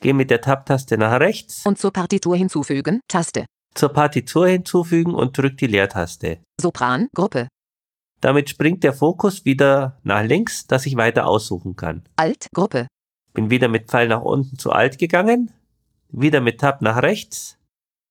gehe 0.00 0.14
mit 0.14 0.30
der 0.30 0.40
Tab-Taste 0.40 0.98
nach 0.98 1.18
rechts, 1.18 1.66
Und 1.66 1.78
zur 1.78 1.92
Partitur 1.92 2.36
hinzufügen, 2.36 3.00
Taste. 3.08 3.46
Zur 3.74 3.90
Partitur 3.90 4.48
hinzufügen 4.48 5.14
und 5.14 5.36
drücke 5.36 5.56
die 5.56 5.66
Leertaste. 5.66 6.38
Sopran, 6.60 7.08
Gruppe. 7.14 7.48
Damit 8.20 8.50
springt 8.50 8.84
der 8.84 8.92
Fokus 8.92 9.44
wieder 9.44 9.98
nach 10.04 10.22
links, 10.22 10.66
dass 10.66 10.86
ich 10.86 10.96
weiter 10.96 11.26
aussuchen 11.26 11.74
kann. 11.76 12.04
Alt, 12.16 12.46
Gruppe. 12.54 12.86
Bin 13.32 13.50
wieder 13.50 13.68
mit 13.68 13.88
Pfeil 13.88 14.08
nach 14.08 14.22
unten 14.22 14.58
zu 14.58 14.70
Alt 14.70 14.98
gegangen, 14.98 15.52
wieder 16.10 16.40
mit 16.40 16.60
Tab 16.60 16.82
nach 16.82 17.02
rechts, 17.02 17.58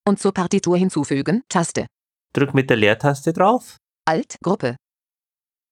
Und 0.08 0.20
zur 0.20 0.34
Partitur 0.34 0.78
hinzufügen, 0.78 1.44
Taste. 1.48 1.86
drück 2.34 2.54
mit 2.54 2.70
der 2.70 2.78
Leertaste 2.78 3.32
drauf, 3.34 3.78
Alt, 4.06 4.36
Gruppe. 4.44 4.76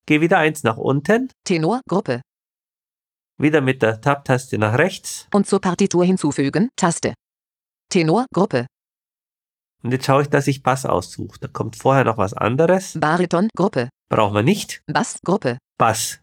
gehe 0.06 0.22
wieder 0.22 0.38
eins 0.38 0.64
nach 0.64 0.78
unten, 0.78 1.32
Tenor, 1.46 1.82
Gruppe. 1.90 2.22
wieder 3.38 3.62
mit 3.62 3.82
der 3.82 4.00
Tab-Taste 4.00 4.58
nach 4.60 4.78
rechts 4.78 5.28
Und 5.34 5.48
zur 5.48 5.60
Partitur 5.60 6.06
hinzufügen, 6.06 6.70
Taste. 6.78 7.14
Tenor, 7.90 8.26
Gruppe. 8.34 8.68
Und 9.84 9.92
jetzt 9.92 10.06
schaue 10.06 10.24
ich, 10.24 10.30
dass 10.30 10.48
ich 10.48 10.64
Bass 10.64 10.86
aussuche. 10.86 11.38
Da 11.40 11.48
kommt 11.48 11.76
vorher 11.76 12.04
noch 12.04 12.18
was 12.18 12.34
anderes. 12.34 12.98
Bariton, 13.00 13.48
Gruppe. 13.56 13.90
Brauchen 14.10 14.36
wir 14.36 14.44
nicht. 14.44 14.82
Bass, 14.88 15.20
Gruppe. 15.24 15.58
Bass. 15.78 16.20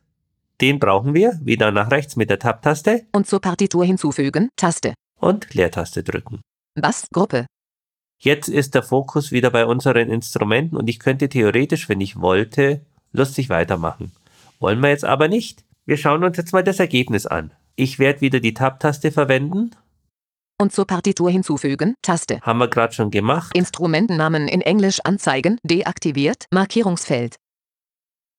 Den 0.61 0.79
brauchen 0.79 1.15
wir. 1.15 1.39
Wieder 1.43 1.71
nach 1.71 1.91
rechts 1.91 2.17
mit 2.17 2.31
der 2.31 2.39
Tab-Taste 2.39 3.07
Und 3.13 3.27
zur 3.27 3.41
Partitur 3.41 3.85
hinzufügen, 3.85 4.49
Taste. 4.57 4.95
und 5.21 5.53
Leertaste 5.55 6.03
drücken. 6.03 6.41
Bass, 6.75 7.07
Gruppe. 7.13 7.47
Jetzt 8.19 8.49
ist 8.49 8.75
der 8.75 8.83
Fokus 8.83 9.31
wieder 9.33 9.51
bei 9.51 9.67
unseren 9.67 10.09
Instrumenten 10.11 10.77
und 10.77 10.89
ich 10.89 10.99
könnte 10.99 11.29
theoretisch, 11.29 11.89
wenn 11.89 12.01
ich 12.01 12.19
wollte, 12.21 12.81
lustig 13.13 13.49
weitermachen. 13.51 14.13
Wollen 14.59 14.81
wir 14.81 14.89
jetzt 14.89 15.05
aber 15.05 15.29
nicht. 15.29 15.65
Wir 15.85 15.97
schauen 15.99 16.25
uns 16.25 16.37
jetzt 16.39 16.53
mal 16.53 16.65
das 16.65 16.81
Ergebnis 16.81 17.27
an. 17.27 17.53
Ich 17.77 17.99
werde 17.99 18.23
wieder 18.23 18.41
die 18.41 18.55
Tab-Taste 18.55 19.13
verwenden. 19.13 19.71
Und 20.59 20.73
zur 20.73 20.87
Partitur 20.87 21.31
hinzufügen, 21.31 21.95
Taste. 22.01 22.41
Haben 22.41 22.59
wir 22.59 22.69
gerade 22.69 22.95
schon 22.95 23.11
gemacht. 23.11 23.55
Instrumentennamen 23.55 24.49
in 24.49 24.63
Englisch 24.63 25.01
anzeigen, 25.05 25.59
deaktiviert, 25.63 26.47
Markierungsfeld. 26.51 27.37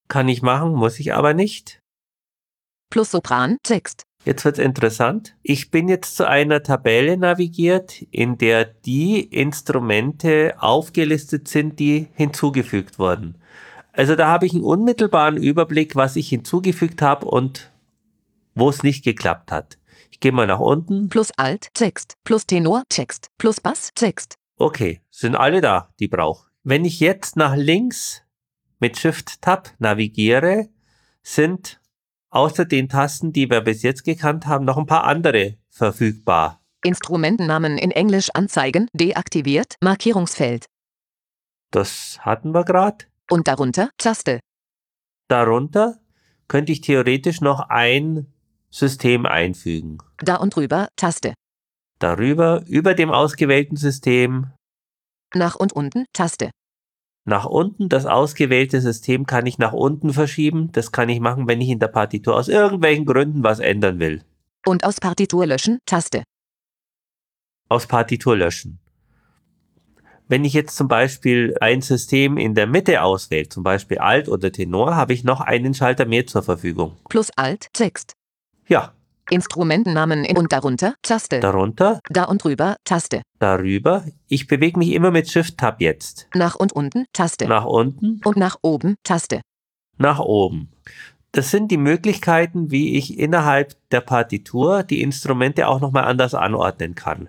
Kann 0.08 0.28
ich 0.28 0.42
machen, 0.42 0.74
muss 0.74 1.00
ich 1.00 1.14
aber 1.14 1.34
nicht. 1.36 1.80
Plus 2.90 3.12
Sopran, 3.12 3.58
Text. 3.62 4.04
Jetzt 4.26 4.44
wird's 4.46 4.60
interessant. 4.60 5.36
Ich 5.44 5.70
bin 5.70 5.88
jetzt 5.88 6.16
zu 6.18 6.28
einer 6.28 6.64
Tabelle 6.64 7.18
navigiert, 7.18 8.02
in 8.12 8.38
der 8.38 8.66
die 8.66 9.22
Instrumente 9.22 10.56
aufgelistet 10.58 11.48
sind, 11.48 11.80
die 11.80 12.08
hinzugefügt 12.14 12.98
wurden. 13.00 13.38
Also 13.94 14.16
da 14.16 14.28
habe 14.28 14.46
ich 14.46 14.54
einen 14.54 14.64
unmittelbaren 14.64 15.38
Überblick, 15.38 15.96
was 15.96 16.16
ich 16.16 16.30
hinzugefügt 16.30 17.02
habe 17.02 17.26
und 17.26 17.72
wo 18.56 18.70
es 18.70 18.84
nicht 18.84 19.04
geklappt 19.04 19.52
hat. 19.52 19.78
Ich 20.10 20.20
gehe 20.20 20.32
mal 20.32 20.48
nach 20.48 20.60
unten. 20.60 21.10
Plus 21.10 21.32
Alt, 21.38 21.70
Text. 21.74 22.16
Plus 22.24 22.46
Tenor, 22.46 22.84
Text. 22.90 23.28
Plus 23.38 23.60
Bass, 23.60 23.92
Text. 23.96 24.36
Okay, 24.58 25.02
sind 25.12 25.36
alle 25.36 25.62
da, 25.62 25.94
die 26.00 26.08
brauche. 26.08 26.48
Wenn 26.64 26.86
ich 26.86 27.00
jetzt 27.00 27.38
nach 27.38 27.56
links 27.56 28.24
mit 28.80 28.98
Shift 28.98 29.42
Tab 29.42 29.70
navigiere, 29.80 30.70
sind 31.22 31.80
außer 32.30 32.66
den 32.66 32.90
Tasten, 32.90 33.32
die 33.34 33.50
wir 33.50 33.62
bis 33.62 33.84
jetzt 33.84 34.04
gekannt 34.04 34.48
haben, 34.48 34.66
noch 34.66 34.78
ein 34.78 34.86
paar 34.86 35.04
andere 35.04 35.58
verfügbar. 35.70 36.62
Instrumentennamen 36.84 37.78
in 37.78 37.92
Englisch 37.92 38.30
anzeigen, 38.34 38.88
deaktiviert, 38.94 39.76
Markierungsfeld. 39.82 40.66
Das 41.72 42.20
hatten 42.22 42.54
wir 42.54 42.64
gerade. 42.64 43.06
Und 43.30 43.48
darunter, 43.48 43.90
Taste. 43.98 44.40
Darunter 45.28 46.00
könnte 46.48 46.72
ich 46.72 46.82
theoretisch 46.82 47.42
noch 47.42 47.60
ein 47.70 48.34
System 48.70 49.26
einfügen. 49.26 49.98
Da 50.20 50.36
und 50.36 50.56
drüber, 50.56 50.90
Taste. 50.96 51.34
Darüber, 52.00 52.64
über 52.68 52.94
dem 52.94 53.10
ausgewählten 53.12 53.76
System, 53.76 54.48
Nach 55.34 55.56
und 55.56 55.74
unten, 55.74 56.06
Taste. 56.14 56.52
nach 57.26 57.46
unten. 57.46 57.90
Das 57.90 58.06
ausgewählte 58.06 58.80
System 58.82 59.26
kann 59.26 59.46
ich 59.46 59.58
nach 59.58 59.74
unten 59.74 60.14
verschieben. 60.14 60.72
Das 60.74 60.92
kann 60.92 61.10
ich 61.10 61.20
machen, 61.20 61.48
wenn 61.48 61.60
ich 61.62 61.70
in 61.70 61.80
der 61.80 61.88
Partitur 61.90 62.36
aus 62.36 62.48
irgendwelchen 62.48 63.06
Gründen 63.06 63.44
was 63.44 63.60
ändern 63.60 64.00
will. 64.00 64.24
Und 64.66 64.84
aus 64.84 65.00
Partitur 65.00 65.46
löschen, 65.46 65.80
Taste. 65.86 66.24
Aus 67.70 67.88
Partitur 67.88 68.38
löschen. 68.38 68.80
Wenn 70.30 70.44
ich 70.46 70.54
jetzt 70.54 70.76
zum 70.76 70.88
Beispiel 70.90 71.56
ein 71.62 71.82
System 71.82 72.38
in 72.38 72.54
der 72.54 72.68
Mitte 72.68 73.02
auswähle, 73.02 73.48
zum 73.48 73.64
Beispiel 73.64 73.98
Alt 74.00 74.28
oder 74.28 74.52
Tenor, 74.52 74.96
habe 74.96 75.14
ich 75.14 75.24
noch 75.24 75.40
einen 75.42 75.74
Schalter 75.74 76.06
mehr 76.06 76.28
zur 76.28 76.44
Verfügung. 76.44 76.98
Plus 77.10 77.32
Alt, 77.38 77.68
Text. 77.74 78.14
Ja, 78.68 78.94
Instrumentennamen 79.30 80.24
in 80.24 80.38
und 80.38 80.54
darunter, 80.54 80.94
Taste. 81.02 81.40
darunter, 81.42 82.00
Da 82.10 82.24
und 82.24 82.44
drüber, 82.44 82.78
Taste. 82.86 83.22
darüber. 83.40 84.06
Ich 84.30 84.48
bewege 84.48 84.80
mich 84.80 84.94
immer 84.94 85.12
mit 85.12 85.30
Shift-Tab 85.30 85.82
jetzt. 85.82 86.28
Nach 86.34 86.56
und 86.56 86.72
unten, 86.72 87.06
Taste. 87.14 87.46
Nach 87.48 87.66
unten, 87.66 88.22
Und 88.24 88.38
nach 88.38 88.58
oben, 88.62 88.96
Taste. 89.04 89.42
nach 89.98 90.20
oben. 90.20 90.70
Das 91.34 91.52
sind 91.52 91.72
die 91.72 91.78
Möglichkeiten, 91.78 92.72
wie 92.72 92.98
ich 92.98 93.20
innerhalb 93.20 93.76
der 93.92 94.00
Partitur 94.02 94.84
die 94.84 95.02
Instrumente 95.02 95.68
auch 95.68 95.82
nochmal 95.82 96.06
anders 96.06 96.34
anordnen 96.34 96.96
kann. 96.96 97.28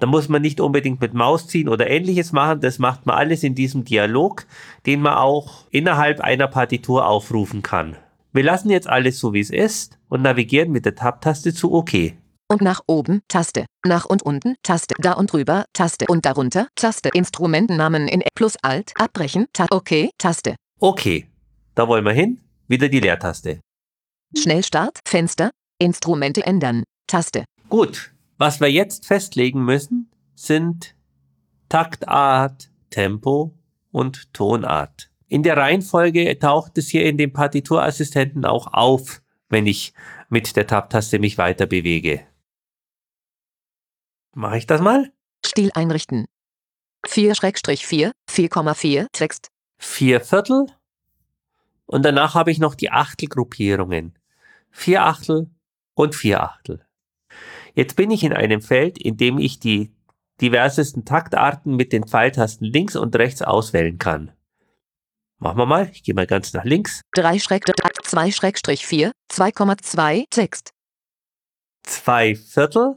Da 0.00 0.06
muss 0.06 0.28
man 0.28 0.42
nicht 0.42 0.60
unbedingt 0.60 1.00
mit 1.00 1.14
Maus 1.14 1.46
ziehen 1.46 1.68
oder 1.68 1.88
ähnliches 1.88 2.32
machen. 2.32 2.60
Das 2.60 2.78
macht 2.80 3.06
man 3.06 3.16
alles 3.16 3.44
in 3.44 3.54
diesem 3.54 3.84
Dialog, 3.84 4.46
den 4.84 5.00
man 5.00 5.14
auch 5.14 5.64
innerhalb 5.70 6.20
einer 6.20 6.48
Partitur 6.48 7.06
aufrufen 7.06 7.62
kann. 7.62 7.96
Wir 8.32 8.42
lassen 8.42 8.68
jetzt 8.68 8.88
alles 8.88 9.18
so, 9.20 9.32
wie 9.32 9.40
es 9.40 9.50
ist 9.50 9.95
und 10.08 10.22
navigieren 10.22 10.70
mit 10.70 10.84
der 10.84 10.94
Tab-Taste 10.94 11.54
zu 11.54 11.72
OK. 11.72 12.14
Und 12.48 12.62
nach 12.62 12.80
oben, 12.86 13.22
Taste. 13.26 13.66
Nach 13.84 14.04
und 14.04 14.22
unten, 14.22 14.54
Taste. 14.62 14.94
Da 14.98 15.12
und 15.12 15.32
drüber, 15.32 15.64
Taste. 15.72 16.06
Und 16.08 16.24
darunter, 16.24 16.68
Taste. 16.76 17.10
Instrumentennamen 17.12 18.06
in 18.06 18.22
Plus 18.34 18.56
Alt, 18.62 18.92
abbrechen, 18.96 19.46
Taste. 19.52 19.74
OK, 19.74 20.10
Taste. 20.16 20.54
Okay, 20.78 21.28
da 21.74 21.88
wollen 21.88 22.04
wir 22.04 22.12
hin. 22.12 22.40
Wieder 22.68 22.88
die 22.88 23.00
Leertaste. 23.00 23.60
Schnellstart, 24.36 25.00
Fenster. 25.06 25.50
Instrumente 25.78 26.46
ändern, 26.46 26.84
Taste. 27.06 27.44
Gut, 27.68 28.12
was 28.38 28.60
wir 28.60 28.70
jetzt 28.70 29.06
festlegen 29.06 29.64
müssen, 29.64 30.10
sind 30.34 30.94
Taktart, 31.68 32.70
Tempo 32.90 33.54
und 33.90 34.32
Tonart. 34.32 35.10
In 35.28 35.42
der 35.42 35.56
Reihenfolge 35.56 36.38
taucht 36.38 36.78
es 36.78 36.88
hier 36.88 37.04
in 37.04 37.18
dem 37.18 37.32
Partiturassistenten 37.32 38.44
auch 38.44 38.72
auf, 38.72 39.20
wenn 39.48 39.66
ich 39.66 39.92
mit 40.28 40.56
der 40.56 40.66
Tab-Taste 40.66 41.18
mich 41.18 41.38
weiter 41.38 41.66
bewege. 41.66 42.26
Mache 44.34 44.58
ich 44.58 44.66
das 44.66 44.80
mal? 44.80 45.12
Stil 45.44 45.70
einrichten. 45.74 46.26
4-4, 47.06 48.12
4,4, 48.28 49.06
Text. 49.12 49.48
Vier 49.78 50.20
Viertel 50.20 50.66
und 51.86 52.04
danach 52.04 52.34
habe 52.34 52.50
ich 52.50 52.58
noch 52.58 52.74
die 52.74 52.90
Achtelgruppierungen. 52.90 54.18
Vier 54.70 55.04
Achtel 55.04 55.50
und 55.94 56.14
vier 56.14 56.42
Achtel. 56.42 56.84
Jetzt 57.74 57.96
bin 57.96 58.10
ich 58.10 58.24
in 58.24 58.32
einem 58.32 58.60
Feld, 58.60 58.98
in 58.98 59.16
dem 59.16 59.38
ich 59.38 59.58
die 59.58 59.94
diversesten 60.40 61.04
Taktarten 61.04 61.76
mit 61.76 61.92
den 61.92 62.04
Pfeiltasten 62.04 62.66
links 62.66 62.96
und 62.96 63.16
rechts 63.16 63.40
auswählen 63.40 63.98
kann. 63.98 64.32
Machen 65.38 65.58
wir 65.58 65.66
mal. 65.66 65.90
Ich 65.92 66.02
gehe 66.02 66.14
mal 66.14 66.26
ganz 66.26 66.52
nach 66.52 66.64
links. 66.64 67.02
3 67.12 67.38
Schräg 67.38 67.64
2 68.02 68.30
Schrägstrich 68.30 68.86
4, 68.86 69.12
2,2 69.30 70.24
Text. 70.30 70.70
2 71.82 72.34
Viertel, 72.36 72.96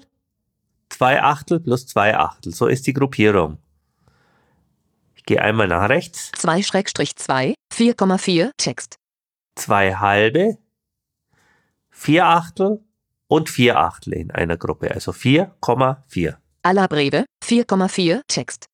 2 0.89 1.21
Achtel 1.21 1.59
plus 1.59 1.85
2 1.87 2.17
Achtel. 2.17 2.53
So 2.53 2.67
ist 2.67 2.87
die 2.87 2.93
Gruppierung. 2.93 3.57
Ich 5.15 5.23
gehe 5.23 5.41
einmal 5.41 5.67
nach 5.67 5.89
rechts. 5.89 6.31
2 6.37 6.63
Schrägstrich 6.63 7.15
2, 7.15 7.55
4,4 7.73 8.51
Text. 8.57 8.95
2 9.55 9.95
halbe, 9.95 10.57
4 11.91 12.25
Achtel 12.25 12.83
und 13.27 13.49
4 13.49 13.77
Achtel 13.77 14.13
in 14.13 14.31
einer 14.31 14.57
Gruppe. 14.57 14.91
Also 14.91 15.11
4,4. 15.11 16.37
Aller 16.63 16.87
Breve, 16.87 17.25
4,4 17.43 18.21
Text. 18.27 18.68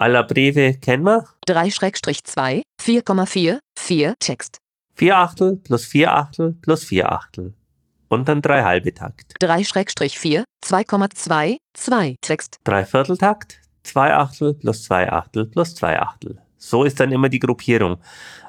Aller 0.00 0.22
Briefe 0.22 0.74
kennen 0.74 1.02
wir. 1.02 1.24
3 1.46 1.70
Schrägstrich 1.72 2.22
2, 2.22 2.62
4,4 2.80 3.58
4 3.76 4.14
Text. 4.20 4.58
4 4.94 5.16
Achtel 5.16 5.56
plus 5.56 5.86
4 5.86 6.14
Achtel 6.14 6.56
plus 6.62 6.84
4 6.84 7.10
Achtel. 7.10 7.54
Und 8.06 8.28
dann 8.28 8.40
3 8.40 8.62
halbe 8.62 8.94
Takt. 8.94 9.34
3 9.40 9.64
Schrägstrich 9.64 10.16
4, 10.16 10.44
2,2 10.64 11.56
2 11.74 12.14
Text. 12.20 12.58
3 12.62 12.84
Vierteltakt, 12.84 13.60
2 13.82 14.14
Achtel 14.14 14.54
plus 14.54 14.84
2 14.84 15.10
Achtel 15.10 15.46
plus 15.46 15.74
2 15.74 16.00
Achtel. 16.00 16.38
So 16.58 16.84
ist 16.84 17.00
dann 17.00 17.10
immer 17.10 17.28
die 17.28 17.40
Gruppierung. 17.40 17.96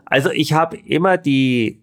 Also 0.05 0.29
ich 0.29 0.53
habe 0.53 0.77
immer 0.77 1.17
die 1.17 1.81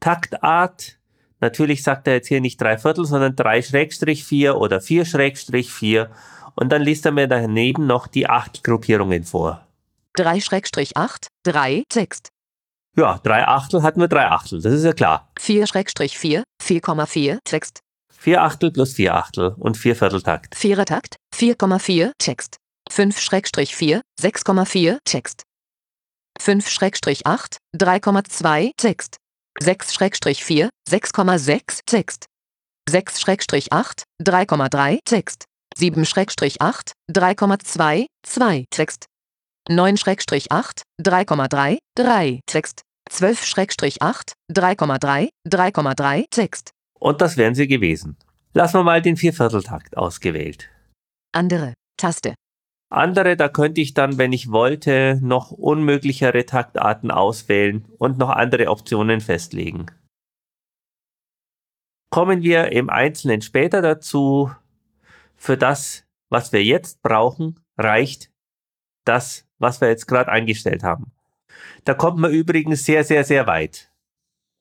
Taktart. 0.00 0.98
Natürlich 1.38 1.84
sagt 1.84 2.08
er 2.08 2.14
jetzt 2.14 2.26
hier 2.26 2.40
nicht 2.40 2.60
3 2.60 2.78
Viertel, 2.78 3.04
sondern 3.04 3.36
3 3.36 3.62
Schrägstrich 3.62 4.24
4 4.24 4.56
oder 4.56 4.80
4 4.80 5.04
Schrägstrich 5.04 5.72
4. 5.72 6.10
Und 6.54 6.70
dann 6.70 6.82
liest 6.82 7.06
er 7.06 7.12
mir 7.12 7.28
daneben 7.28 7.86
noch 7.86 8.06
die 8.06 8.28
Achtelgruppierungen 8.28 9.24
vor. 9.24 9.66
3 10.14 10.40
Schrägstrich 10.40 10.96
8, 10.96 11.28
3 11.44 11.84
Text. 11.88 12.28
Ja, 12.96 13.18
3 13.22 13.48
Achtel 13.48 13.82
hatten 13.82 14.00
wir 14.00 14.08
3 14.08 14.30
Achtel, 14.30 14.60
das 14.60 14.74
ist 14.74 14.84
ja 14.84 14.92
klar. 14.92 15.30
4 15.38 15.66
Schrägstrich 15.66 16.18
4, 16.18 16.44
4,4 16.62 17.38
Text. 17.44 17.80
4 18.12 18.42
Achtel 18.42 18.70
plus 18.70 18.92
4 18.92 19.14
Achtel 19.14 19.54
und 19.58 19.76
4 19.76 19.96
Vierteltakt. 19.96 20.54
Vierer 20.54 20.84
Takt, 20.84 21.16
4,4 21.34 22.12
Text. 22.18 22.56
5 22.90 23.18
Schrägstrich 23.18 23.74
4, 23.74 24.02
6,4 24.20 24.98
Text. 25.04 25.42
5 26.38 26.68
Schrägstrich 26.68 27.26
8, 27.26 27.56
3,2 27.74 28.72
Text. 28.76 29.16
6 29.60 29.94
Schrägstrich 29.94 30.44
4, 30.44 30.68
6,6 30.88 31.80
Text. 31.86 32.26
6 32.88 33.20
Schrägstrich 33.20 33.72
8, 33.72 34.04
3,3 34.20 34.98
Text. 35.04 35.44
7 35.76 36.04
Schrägstrich 36.04 36.60
8, 36.60 36.92
3,2 37.10 38.06
2 38.22 38.64
Text. 38.70 39.06
9 39.68 39.96
Schrägstrich 39.96 40.50
8, 40.50 40.82
3,3 41.00 41.78
3 41.96 42.40
Text. 42.46 42.82
12 43.10 43.44
Schrägstrich 43.44 44.02
8, 44.02 44.32
3,3 44.52 45.28
3,3 45.48 46.24
Text. 46.30 46.70
Und 46.98 47.20
das 47.20 47.36
wären 47.36 47.54
sie 47.54 47.66
gewesen. 47.66 48.16
Lassen 48.54 48.78
wir 48.78 48.84
mal 48.84 49.02
den 49.02 49.16
Viervierteltakt 49.16 49.96
ausgewählt. 49.96 50.68
Andere 51.32 51.74
Taste. 51.96 52.34
Andere, 52.90 53.36
da 53.36 53.48
könnte 53.48 53.80
ich 53.80 53.94
dann, 53.94 54.18
wenn 54.18 54.32
ich 54.32 54.50
wollte, 54.50 55.18
noch 55.22 55.50
unmöglichere 55.50 56.44
Taktarten 56.44 57.10
auswählen 57.10 57.86
und 57.98 58.18
noch 58.18 58.28
andere 58.28 58.68
Optionen 58.68 59.22
festlegen. 59.22 59.86
Kommen 62.10 62.42
wir 62.42 62.72
im 62.72 62.90
Einzelnen 62.90 63.40
später 63.40 63.80
dazu. 63.80 64.50
Für 65.42 65.58
das, 65.58 66.04
was 66.28 66.52
wir 66.52 66.62
jetzt 66.62 67.02
brauchen, 67.02 67.58
reicht 67.76 68.30
das, 69.04 69.44
was 69.58 69.80
wir 69.80 69.88
jetzt 69.88 70.06
gerade 70.06 70.30
eingestellt 70.30 70.84
haben. 70.84 71.10
Da 71.82 71.94
kommt 71.94 72.20
man 72.20 72.30
übrigens 72.30 72.84
sehr, 72.84 73.02
sehr, 73.02 73.24
sehr 73.24 73.48
weit. 73.48 73.90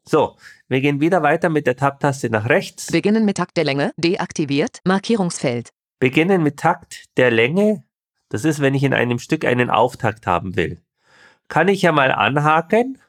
So, 0.10 0.38
wir 0.70 0.82
gehen 0.82 1.00
wieder 1.00 1.22
weiter 1.22 1.50
mit 1.50 1.67
der 1.67 1.76
Tab-Taste 1.76 2.32
nach 2.32 2.50
rechts. 2.50 2.88
Beginnen 2.88 3.26
mit 3.26 3.38
Takt 3.38 3.58
der 3.58 3.63
Länge, 3.63 3.94
deaktiviert, 3.98 4.80
Markierungsfeld. 4.84 5.70
Beginnen 6.00 6.41
mit 6.41 6.58
Takt 6.58 7.06
der 7.15 7.30
Länge. 7.30 7.84
Das 8.30 8.44
ist, 8.44 8.60
wenn 8.60 8.74
ich 8.74 8.82
in 8.82 8.96
einem 8.96 9.20
Stück 9.20 9.46
einen 9.46 9.70
Auftakt 9.70 10.26
haben 10.26 10.56
will. 10.56 10.82
Kann 11.48 11.67
ich 11.67 11.84
ja 11.84 11.91
mal 11.91 12.12
anhaken. 12.12 13.00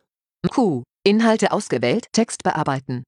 Q. 0.50 0.82
Inhalte 1.04 1.52
ausgewählt, 1.52 2.12
Text 2.12 2.42
bearbeiten. 2.42 3.02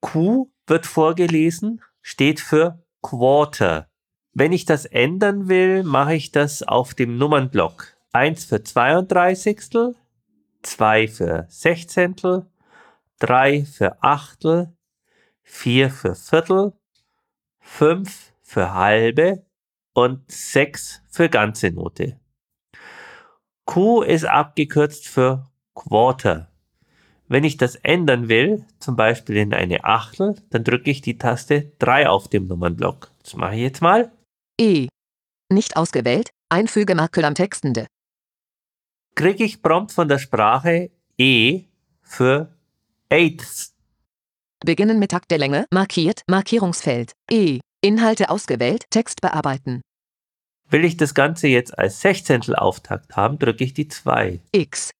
Q 0.00 0.48
wird 0.68 0.86
vorgelesen, 0.86 1.82
steht 2.02 2.38
für 2.38 2.83
Quarter. 3.04 3.90
Wenn 4.32 4.52
ich 4.52 4.64
das 4.64 4.86
ändern 4.86 5.46
will, 5.46 5.82
mache 5.84 6.14
ich 6.14 6.32
das 6.32 6.62
auf 6.62 6.94
dem 6.94 7.18
Nummernblock. 7.18 7.94
1 8.12 8.46
für 8.46 8.64
32, 8.64 9.60
2 10.62 11.08
für 11.08 11.46
Sechzehntel, 11.50 12.46
3 13.18 13.66
für 13.66 14.02
Achtel, 14.02 14.72
4 15.42 15.90
für 15.90 16.14
Viertel, 16.14 16.72
5 17.60 18.32
für 18.40 18.72
halbe 18.72 19.44
und 19.92 20.30
6 20.32 21.02
für 21.10 21.28
ganze 21.28 21.72
Note. 21.72 22.18
Q 23.66 24.00
ist 24.00 24.24
abgekürzt 24.24 25.08
für 25.08 25.50
Quarter. 25.74 26.53
Wenn 27.26 27.44
ich 27.44 27.56
das 27.56 27.76
ändern 27.76 28.28
will, 28.28 28.64
zum 28.78 28.96
Beispiel 28.96 29.36
in 29.36 29.54
eine 29.54 29.84
Achtel, 29.84 30.36
dann 30.50 30.64
drücke 30.64 30.90
ich 30.90 31.00
die 31.00 31.16
Taste 31.16 31.72
3 31.78 32.08
auf 32.08 32.28
dem 32.28 32.46
Nummernblock. 32.46 33.10
Das 33.22 33.34
mache 33.34 33.54
ich 33.54 33.62
jetzt 33.62 33.80
mal. 33.80 34.12
E. 34.60 34.88
Nicht 35.50 35.76
ausgewählt, 35.76 36.30
einfüge 36.50 36.94
Makel 36.94 37.24
am 37.24 37.34
Textende. 37.34 37.86
Kriege 39.14 39.44
ich 39.44 39.62
prompt 39.62 39.92
von 39.92 40.08
der 40.08 40.18
Sprache 40.18 40.90
E 41.16 41.64
für 42.02 42.54
Eighths. 43.08 43.74
Beginnen 44.64 44.98
mit 44.98 45.10
Takt 45.10 45.30
der 45.30 45.38
Länge, 45.38 45.66
markiert, 45.70 46.22
Markierungsfeld. 46.28 47.12
E. 47.30 47.60
Inhalte 47.82 48.30
ausgewählt, 48.30 48.84
Text 48.90 49.20
bearbeiten. 49.20 49.82
Will 50.70 50.84
ich 50.84 50.96
das 50.96 51.14
Ganze 51.14 51.48
jetzt 51.48 51.78
als 51.78 52.00
Sechzehntel 52.00 52.56
Auftakt 52.56 53.14
haben, 53.16 53.38
drücke 53.38 53.62
ich 53.64 53.74
die 53.74 53.88
2. 53.88 54.40
X. 54.52 54.90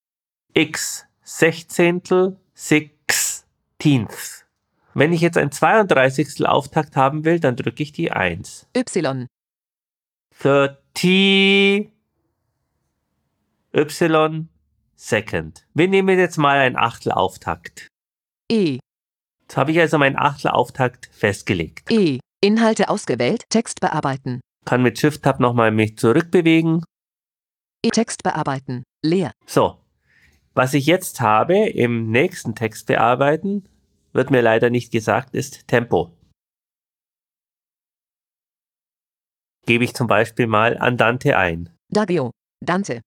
X. 0.53 1.07
Sechzehntel, 1.25 2.37
Sixteenth. 2.55 4.45
Wenn 4.93 5.13
ich 5.13 5.23
jetzt 5.23 5.37
ein 5.37 5.51
32. 5.51 6.47
Auftakt 6.47 6.97
haben 6.97 7.25
will, 7.25 7.41
dann 7.41 7.57
drücke 7.57 7.83
ich 7.83 7.93
die 7.93 8.13
1. 8.13 8.69
Y. 8.77 9.27
30 10.39 11.91
Y 13.75 14.49
Second. 14.95 15.67
Wir 15.75 15.89
nehmen 15.89 16.19
jetzt 16.19 16.37
mal 16.37 16.59
ein 16.59 16.77
Achtel 16.77 17.13
Auftakt. 17.13 17.89
E. 18.51 18.79
Jetzt 19.43 19.57
habe 19.57 19.73
ich 19.73 19.81
also 19.81 19.99
meinen 19.99 20.17
Achtel 20.17 20.51
Auftakt 20.51 21.11
festgelegt. 21.13 21.91
E. 21.91 22.21
Inhalte 22.41 22.89
ausgewählt, 22.89 23.45
Text 23.49 23.81
bearbeiten. 23.81 24.41
Kann 24.65 24.83
mit 24.83 24.99
Shift-Tab 24.99 25.41
nochmal 25.41 25.73
mich 25.73 25.99
zurückbewegen. 25.99 26.85
E. 27.83 27.89
Text 27.89 28.23
bearbeiten. 28.23 28.85
Leer. 29.03 29.33
So. 29.47 29.84
Was 30.55 30.73
ich 30.73 30.87
jetzt 30.87 31.21
habe 31.21 31.69
im 31.69 32.11
nächsten 32.11 32.55
Text 32.55 32.87
bearbeiten, 32.87 33.65
wird 34.13 34.31
mir 34.31 34.41
leider 34.41 34.71
nicht 34.71 34.93
gesagt, 34.93 35.35
ist 35.35 35.67
Tempo. 35.67 36.13
Gebe 39.67 39.83
ich 39.83 39.95
zum 39.95 40.07
Beispiel 40.07 40.47
mal 40.47 40.79
Andante 40.79 41.37
ein. 41.37 41.71
Dagio. 41.91 42.31
Dante. 42.65 43.01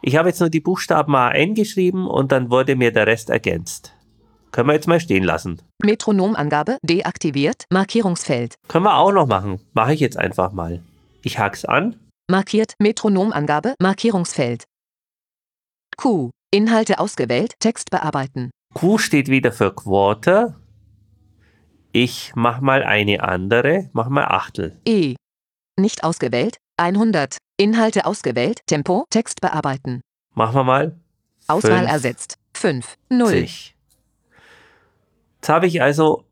Ich 0.00 0.16
habe 0.16 0.28
jetzt 0.28 0.40
nur 0.40 0.48
die 0.48 0.60
Buchstaben 0.60 1.14
A 1.14 1.28
eingeschrieben 1.28 2.06
und 2.06 2.32
dann 2.32 2.50
wurde 2.50 2.76
mir 2.76 2.92
der 2.92 3.06
Rest 3.06 3.30
ergänzt. 3.30 3.94
Können 4.52 4.68
wir 4.68 4.74
jetzt 4.74 4.88
mal 4.88 5.00
stehen 5.00 5.24
lassen. 5.24 5.60
Metronomangabe 5.82 6.78
deaktiviert, 6.82 7.64
Markierungsfeld. 7.70 8.54
Können 8.68 8.84
wir 8.84 8.96
auch 8.96 9.12
noch 9.12 9.26
machen. 9.26 9.60
Mache 9.74 9.92
ich 9.92 10.00
jetzt 10.00 10.16
einfach 10.16 10.52
mal. 10.52 10.82
Ich 11.22 11.38
hak's 11.38 11.66
an. 11.66 11.96
Markiert 12.30 12.74
Metronomangabe, 12.78 13.74
Markierungsfeld. 13.80 14.64
Q. 15.96 16.30
Inhalte 16.52 16.98
ausgewählt, 16.98 17.54
Text 17.60 17.90
bearbeiten. 17.90 18.50
Q 18.74 18.96
steht 18.98 19.28
wieder 19.28 19.52
für 19.52 19.74
Quarter. 19.74 20.58
Ich 21.92 22.32
mach 22.34 22.60
mal 22.60 22.82
eine 22.82 23.22
andere, 23.22 23.90
mach 23.92 24.08
mal 24.08 24.24
Achtel. 24.24 24.80
E. 24.86 25.14
Nicht 25.78 26.04
ausgewählt, 26.04 26.56
100. 26.78 27.36
Inhalte 27.58 28.06
ausgewählt, 28.06 28.60
Tempo, 28.66 29.04
Text 29.10 29.40
bearbeiten. 29.42 30.00
Machen 30.34 30.54
wir 30.54 30.64
mal. 30.64 31.00
Auswahl 31.48 31.80
Fünf. 31.80 31.90
ersetzt. 31.90 32.38
5. 32.54 32.96
0. 33.10 33.28
50. 33.28 33.76
Jetzt 35.36 35.48
habe 35.48 35.66
ich 35.66 35.82
also 35.82 36.24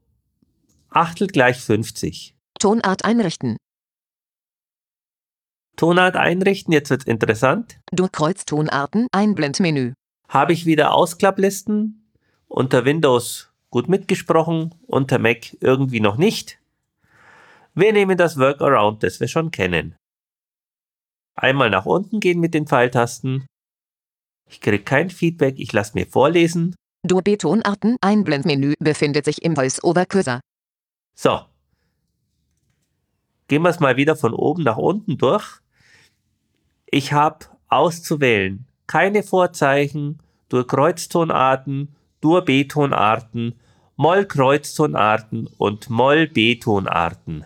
Achtel 0.89 1.27
gleich 1.27 1.61
50. 1.61 2.35
Tonart 2.59 3.05
einrichten. 3.05 3.57
Tonart 5.77 6.17
einrichten, 6.17 6.73
jetzt 6.73 6.89
wird's 6.89 7.05
interessant. 7.05 7.79
Durchkreuz 7.93 8.47
Tonarten, 8.47 9.09
Einblendmenü. 9.13 9.93
Habe 10.29 10.53
ich 10.53 10.67
wieder 10.67 10.93
Ausklapplisten. 10.93 12.03
Unter 12.49 12.85
Windows 12.85 13.51
gut 13.71 13.89
mitgesprochen, 13.89 14.75
unter 14.87 15.19
Mac 15.19 15.57
irgendwie 15.61 16.01
noch 16.01 16.17
nicht. 16.17 16.59
Wir 17.75 17.93
nehmen 17.93 18.17
das 18.17 18.39
Workaround, 18.39 19.03
das 19.03 19.21
wir 19.21 19.29
schon 19.29 19.51
kennen. 19.51 19.97
Einmal 21.35 21.69
nach 21.69 21.85
unten 21.85 22.21
gehen 22.21 22.41
mit 22.41 22.55
den 22.55 22.67
Pfeiltasten. 22.67 23.45
Ich 24.49 24.61
kriege 24.61 24.83
kein 24.83 25.11
Feedback, 25.11 25.59
ich 25.59 25.73
lasse 25.73 25.93
mir 25.95 26.07
vorlesen. 26.07 26.75
Dur-B-Tonarten 27.07 27.99
Einblendmenü 28.01 28.75
befindet 28.79 29.27
sich 29.27 29.43
im 29.43 29.55
Voice-Over-Cursor. 29.55 30.41
So. 31.15 31.41
Gehen 33.49 33.63
wir 33.63 33.69
es 33.69 33.81
mal 33.81 33.97
wieder 33.97 34.17
von 34.17 34.33
oben 34.33 34.63
nach 34.63 34.79
unten 34.79 35.19
durch. 35.19 35.61
Ich 36.87 37.13
habe 37.13 37.47
auszuwählen 37.69 38.67
keine 38.87 39.23
Vorzeichen, 39.23 40.21
Dur-Kreuztonarten, 40.49 41.95
Dur-B-Tonarten, 42.21 43.59
Moll-Kreuztonarten 43.97 45.49
und 45.59 45.91
Moll-B-Tonarten. 45.91 47.45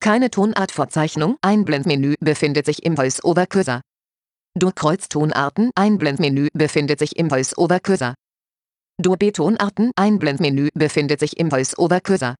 Keine 0.00 0.30
Tonartvorzeichnung 0.30 1.38
Einblendmenü 1.42 2.14
befindet 2.20 2.66
sich 2.66 2.84
im 2.84 2.96
Voice-Over-Cursor. 2.96 3.80
Dur-Kreuztonarten 4.58 5.70
Einblendmenü 5.74 6.48
befindet 6.52 6.98
sich 6.98 7.16
im 7.16 7.30
Voice-Over-Cursor. 7.30 8.14
Dur-B-Tonarten 9.00 9.92
Einblendmenü 9.96 10.68
befindet 10.74 11.20
sich 11.20 11.38
im 11.38 11.50
Voice-Over-Cursor. 11.50 12.34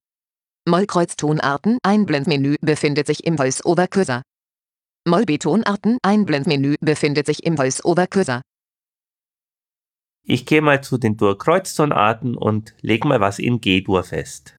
Mollkreuztonarten 0.68 1.78
Einblendmenü 1.82 2.56
befindet 2.60 3.06
sich 3.06 3.24
im 3.24 3.36
Voice-Over-Cursor. 3.36 4.22
Moll-B-Tonarten 5.04 5.98
Einblendmenü 6.02 6.76
befindet 6.80 7.26
sich 7.26 7.44
im 7.44 7.56
Voice-Over-Cursor. 7.56 8.40
Ich 10.24 10.46
gehe 10.46 10.62
mal 10.62 10.80
zu 10.80 10.96
den 10.96 11.16
Dur-Kreuztonarten 11.16 12.36
und 12.36 12.76
lege 12.82 13.08
mal 13.08 13.18
was 13.18 13.40
in 13.40 13.60
G-Dur 13.60 14.04
fest. 14.04 14.54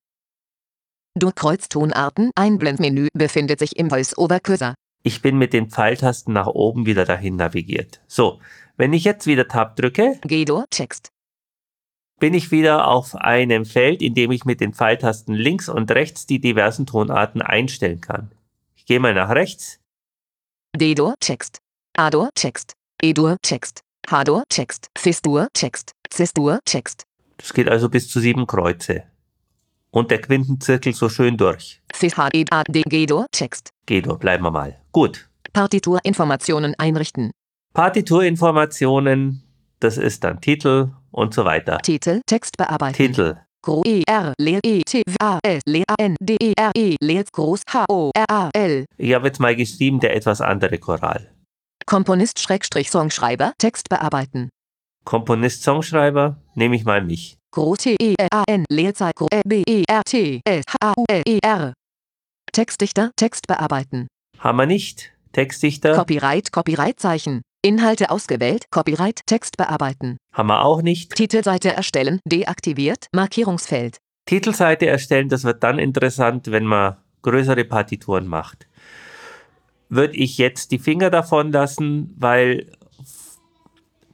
Dur-Kreuztonarten 1.17 2.32
Einblendmenü 2.36 3.08
befindet 3.13 3.60
sich 3.60 3.77
im 3.77 3.89
Voice-Over-Cursor. 3.89 4.73
Ich 5.03 5.21
bin 5.21 5.38
mit 5.38 5.53
den 5.53 5.69
Pfeiltasten 5.69 6.34
nach 6.34 6.47
oben 6.47 6.86
wieder 6.86 7.06
dahin 7.06 7.38
navigiert. 7.38 8.01
So, 8.08 8.41
wenn 8.75 8.91
ich 8.91 9.06
jetzt 9.06 9.25
wieder 9.25 9.47
Tab 9.47 9.77
drücke, 9.77 10.19
G-Dur 10.23 10.65
Text. 10.69 11.08
bin 12.19 12.34
ich 12.34 12.51
wieder 12.51 12.88
auf 12.89 13.15
einem 13.15 13.63
Feld, 13.63 14.01
in 14.01 14.13
dem 14.13 14.32
ich 14.32 14.43
mit 14.43 14.60
den 14.60 14.73
Pfeiltasten 14.73 15.36
links 15.36 15.69
und 15.69 15.89
rechts 15.91 16.25
die 16.25 16.41
diversen 16.41 16.86
Tonarten 16.86 17.41
einstellen 17.41 18.01
kann. 18.01 18.34
Ich 18.75 18.86
gehe 18.86 18.99
mal 18.99 19.13
nach 19.13 19.29
rechts, 19.29 19.79
D-Dur 20.75 21.13
Text. 21.19 21.59
A-Dur 21.95 22.29
Text. 22.33 22.73
E-Dur 22.99 23.38
Text. 23.43 23.81
H-Dur 24.09 24.43
Text. 24.49 24.88
Fis-Dur 24.97 25.47
Text. 25.53 25.91
Cis-Dur 26.12 26.62
Text. 26.65 27.03
das 27.38 27.53
geht 27.53 27.69
also 27.69 27.89
bis 27.89 28.09
zu 28.09 28.19
sieben 28.19 28.47
Kreuze. 28.47 29.03
Und 29.91 30.09
der 30.09 30.19
Quintenzirkel 30.19 30.95
so 30.95 31.09
schön 31.09 31.38
durch. 31.38 31.79
Fis-H-E-A-D 31.93 32.81
G-Dur 32.88 33.27
Text. 33.31 33.69
G-Dur, 33.86 34.17
bleiben 34.17 34.43
wir 34.43 34.49
mal. 34.49 34.81
Gut. 34.91 35.29
Partiturinformationen 35.53 36.73
einrichten. 36.79 37.29
Partiturinformationen, 37.75 39.43
das 39.79 39.97
ist 39.97 40.23
dann 40.23 40.41
Titel 40.41 40.89
und 41.12 41.36
so 41.36 41.45
weiter. 41.45 41.77
Titel 41.83 42.21
Text 42.25 42.57
bearbeiten. 42.57 42.95
Titel. 42.95 43.38
Gro 43.65 43.82
E 43.86 44.04
R 44.06 44.34
Leer 44.38 44.60
E 44.65 44.82
T 44.84 45.04
A 45.21 45.39
S 45.41 45.62
Leer 45.65 45.86
A 45.88 45.95
N 45.97 46.17
D 46.19 46.36
E 46.38 46.52
R 46.58 46.71
E 46.76 46.97
Leer 46.99 47.23
Groß 47.32 47.62
H 47.71 47.86
O 47.88 48.12
R 48.13 48.26
A 48.30 48.49
L 48.54 48.86
Ich 48.97 49.13
habe 49.13 49.28
jetzt 49.28 49.39
mal 49.39 49.56
geschrieben, 49.56 50.02
der 50.02 50.13
etwas 50.17 50.41
andere 50.41 50.78
Choral. 50.80 51.32
Komponist 51.86 52.41
Schrägstrich 52.41 52.91
Songschreiber 52.91 53.54
Text 53.58 53.88
bearbeiten. 53.88 54.49
Komponist, 55.06 55.63
Songschreiber, 55.63 56.41
nehme 56.56 56.76
ich 56.76 56.84
mal 56.84 57.02
mich. 57.06 57.38
Groß 57.52 57.78
T 57.78 57.95
E 58.02 58.15
R 58.17 58.28
A 58.34 58.43
N 58.49 58.65
Leerzeit 58.69 59.15
Gro 59.15 59.30
B 59.45 59.63
E 59.65 59.86
R 59.88 60.04
T 60.04 60.41
S 60.43 60.65
H 60.82 60.93
U 60.97 61.06
L 61.08 61.23
E 61.26 61.39
R 61.41 61.73
Textdichter 62.52 63.12
Text 63.15 63.47
bearbeiten. 63.47 64.08
Haben 64.39 64.58
wir 64.58 64.65
nicht. 64.65 65.13
Textdichter 65.32 65.95
Copyright 65.95 66.52
Copyright-Zeichen. 66.52 67.41
Inhalte 67.65 68.10
ausgewählt 68.10 68.65
Copyright 68.71 69.21
Text 69.26 69.56
bearbeiten. 69.56 70.17
haben 70.34 70.47
wir 70.47 70.65
auch 70.65 70.82
nicht. 70.82 71.15
Titelseite 71.15 71.73
erstellen 71.73 72.19
deaktiviert 72.26 73.08
Markierungsfeld. 73.13 73.99
Titelseite 74.26 74.88
erstellen, 74.88 75.30
das 75.30 75.45
wird 75.45 75.63
dann 75.63 75.80
interessant, 75.80 76.52
wenn 76.52 76.65
man 76.65 76.97
größere 77.21 77.63
Partituren 77.63 78.28
macht. 78.28 78.67
Würde 79.88 80.17
ich 80.17 80.38
jetzt 80.38 80.71
die 80.71 80.80
Finger 80.80 81.10
davon 81.10 81.54
lassen, 81.54 82.13
weil 82.17 82.69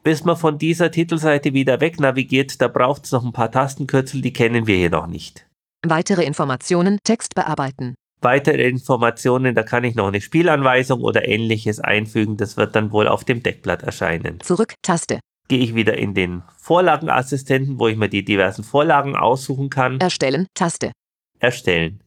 bis 0.03 0.23
man 0.23 0.37
von 0.37 0.57
dieser 0.59 0.91
Titelseite 0.91 1.53
wieder 1.53 1.81
weg 1.81 1.99
navigiert, 1.99 2.61
da 2.61 2.67
braucht 2.67 3.05
es 3.05 3.11
noch 3.11 3.25
ein 3.25 3.33
paar 3.33 3.51
Tastenkürzel, 3.51 4.21
die 4.21 4.33
kennen 4.33 4.67
wir 4.67 4.75
hier 4.75 4.89
noch 4.91 5.07
nicht. 5.07 5.47
Weitere 5.85 6.23
Informationen 6.23 6.99
Text 7.03 7.33
bearbeiten. 7.35 7.95
Weitere 8.21 8.67
Informationen, 8.67 9.55
da 9.55 9.63
kann 9.63 9.85
ich 9.85 9.95
noch 9.95 10.07
eine 10.07 10.19
Spielanweisung 10.19 11.01
oder 11.01 11.27
ähnliches 11.27 11.79
einfügen, 11.79 12.35
das 12.35 12.57
wird 12.57 12.75
dann 12.75 12.91
wohl 12.91 13.07
auf 13.07 13.23
dem 13.23 13.41
Deckblatt 13.43 13.83
erscheinen. 13.83 14.41
Zurück 14.41 14.73
Taste. 14.81 15.19
Gehe 15.47 15.59
ich 15.59 15.73
wieder 15.73 15.97
in 15.97 16.13
den 16.13 16.43
Vorlagenassistenten, 16.57 17.79
wo 17.79 17.87
ich 17.87 17.97
mir 17.97 18.09
die 18.09 18.25
diversen 18.25 18.63
Vorlagen 18.63 19.15
aussuchen 19.15 19.69
kann. 19.69 19.99
Erstellen 19.99 20.47
Taste. 20.53 20.91
Erstellen. 21.39 22.03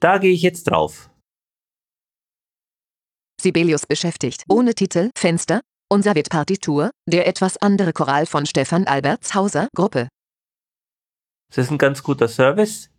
Da 0.00 0.18
gehe 0.18 0.32
ich 0.32 0.42
jetzt 0.42 0.64
drauf. 0.64 1.10
Sibelius 3.40 3.86
beschäftigt. 3.86 4.44
Ohne 4.48 4.74
Titel, 4.74 5.10
Fenster, 5.16 5.60
unser 5.92 6.14
wird 6.14 6.30
Partitur, 6.30 6.90
der 7.06 7.26
etwas 7.26 7.58
andere 7.58 7.92
Choral 7.92 8.24
von 8.24 8.46
Stefan 8.46 8.86
Albertshauser, 8.86 9.68
Gruppe. 9.76 10.08
Das 11.50 11.66
ist 11.66 11.70
ein 11.70 11.78
ganz 11.78 12.02
guter 12.02 12.26
Service, 12.26 12.90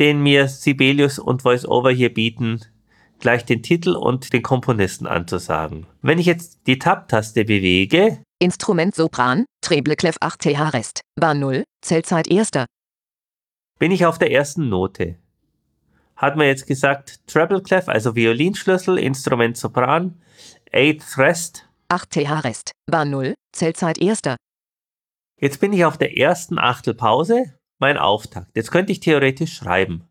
den 0.00 0.22
mir 0.22 0.48
Sibelius 0.48 1.18
und 1.18 1.44
VoiceOver 1.44 1.90
hier 1.90 2.12
bieten, 2.12 2.60
gleich 3.20 3.44
den 3.44 3.62
Titel 3.62 3.94
und 3.94 4.32
den 4.32 4.42
Komponisten 4.42 5.06
anzusagen. 5.06 5.86
Wenn 6.00 6.18
ich 6.18 6.26
jetzt 6.26 6.60
die 6.66 6.78
Tab-Taste 6.78 7.44
bewege, 7.44 8.22
Instrument 8.40 8.94
Sopran, 8.94 9.44
Treble 9.62 9.96
Clef 9.96 10.16
8 10.20 10.40
TH 10.40 10.72
Rest, 10.72 11.00
Bar 11.20 11.34
0, 11.34 11.64
Zellzeit 11.84 12.30
1. 12.30 12.50
bin 13.78 13.92
ich 13.92 14.06
auf 14.06 14.18
der 14.18 14.32
ersten 14.32 14.70
Note. 14.70 15.18
Hat 16.16 16.36
man 16.36 16.46
jetzt 16.46 16.66
gesagt, 16.66 17.20
Treble 17.26 17.62
Clef, 17.62 17.86
also 17.88 18.16
Violinschlüssel, 18.16 18.98
Instrument 18.98 19.58
Sopran, 19.58 20.22
Eighth 20.72 21.18
Rest. 21.18 21.68
8 21.88 22.10
TH 22.10 22.44
Rest, 22.44 22.72
Bar 22.90 23.04
0, 23.04 23.34
Zellzeit 23.52 24.00
1. 24.00 24.20
Jetzt 25.38 25.60
bin 25.60 25.74
ich 25.74 25.84
auf 25.84 25.98
der 25.98 26.16
ersten 26.16 26.58
Achtelpause, 26.58 27.54
mein 27.80 27.98
Auftakt. 27.98 28.54
Jetzt 28.54 28.70
könnte 28.70 28.92
ich 28.92 29.00
theoretisch 29.00 29.54
schreiben. 29.54 30.04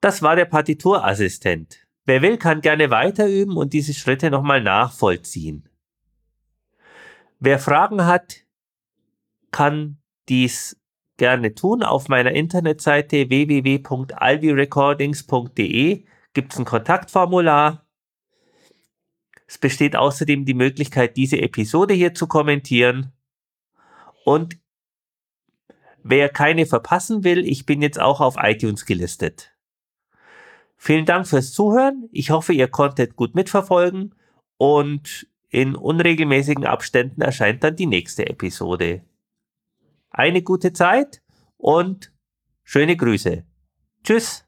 Das 0.00 0.22
war 0.22 0.34
der 0.34 0.46
Partiturassistent. 0.46 1.86
Wer 2.04 2.22
will, 2.22 2.38
kann 2.38 2.60
gerne 2.60 2.90
weiterüben 2.90 3.56
und 3.56 3.72
diese 3.72 3.94
Schritte 3.94 4.30
nochmal 4.30 4.60
nachvollziehen. 4.60 5.68
Wer 7.38 7.58
Fragen 7.58 8.06
hat, 8.06 8.44
kann 9.50 9.98
dies 10.28 10.80
gerne 11.16 11.54
tun. 11.54 11.82
Auf 11.82 12.08
meiner 12.08 12.32
Internetseite 12.32 13.28
www.alvirecordings.de 13.28 16.04
gibt 16.34 16.52
es 16.52 16.58
ein 16.58 16.64
Kontaktformular. 16.64 17.86
Es 19.46 19.58
besteht 19.58 19.96
außerdem 19.96 20.44
die 20.44 20.54
Möglichkeit, 20.54 21.16
diese 21.16 21.40
Episode 21.40 21.94
hier 21.94 22.14
zu 22.14 22.26
kommentieren. 22.26 23.12
Und 24.24 24.61
wer 26.02 26.28
keine 26.28 26.66
verpassen 26.66 27.24
will, 27.24 27.46
ich 27.46 27.66
bin 27.66 27.82
jetzt 27.82 28.00
auch 28.00 28.20
auf 28.20 28.36
iTunes 28.38 28.86
gelistet. 28.86 29.52
Vielen 30.76 31.06
Dank 31.06 31.28
fürs 31.28 31.52
Zuhören. 31.52 32.08
Ich 32.10 32.30
hoffe, 32.30 32.52
ihr 32.52 32.68
konntet 32.68 33.14
gut 33.14 33.34
mitverfolgen 33.34 34.14
und 34.56 35.28
in 35.48 35.76
unregelmäßigen 35.76 36.66
Abständen 36.66 37.20
erscheint 37.20 37.62
dann 37.62 37.76
die 37.76 37.86
nächste 37.86 38.26
Episode. 38.26 39.04
Eine 40.10 40.42
gute 40.42 40.72
Zeit 40.72 41.22
und 41.56 42.12
schöne 42.64 42.96
Grüße. 42.96 43.44
Tschüss. 44.02 44.44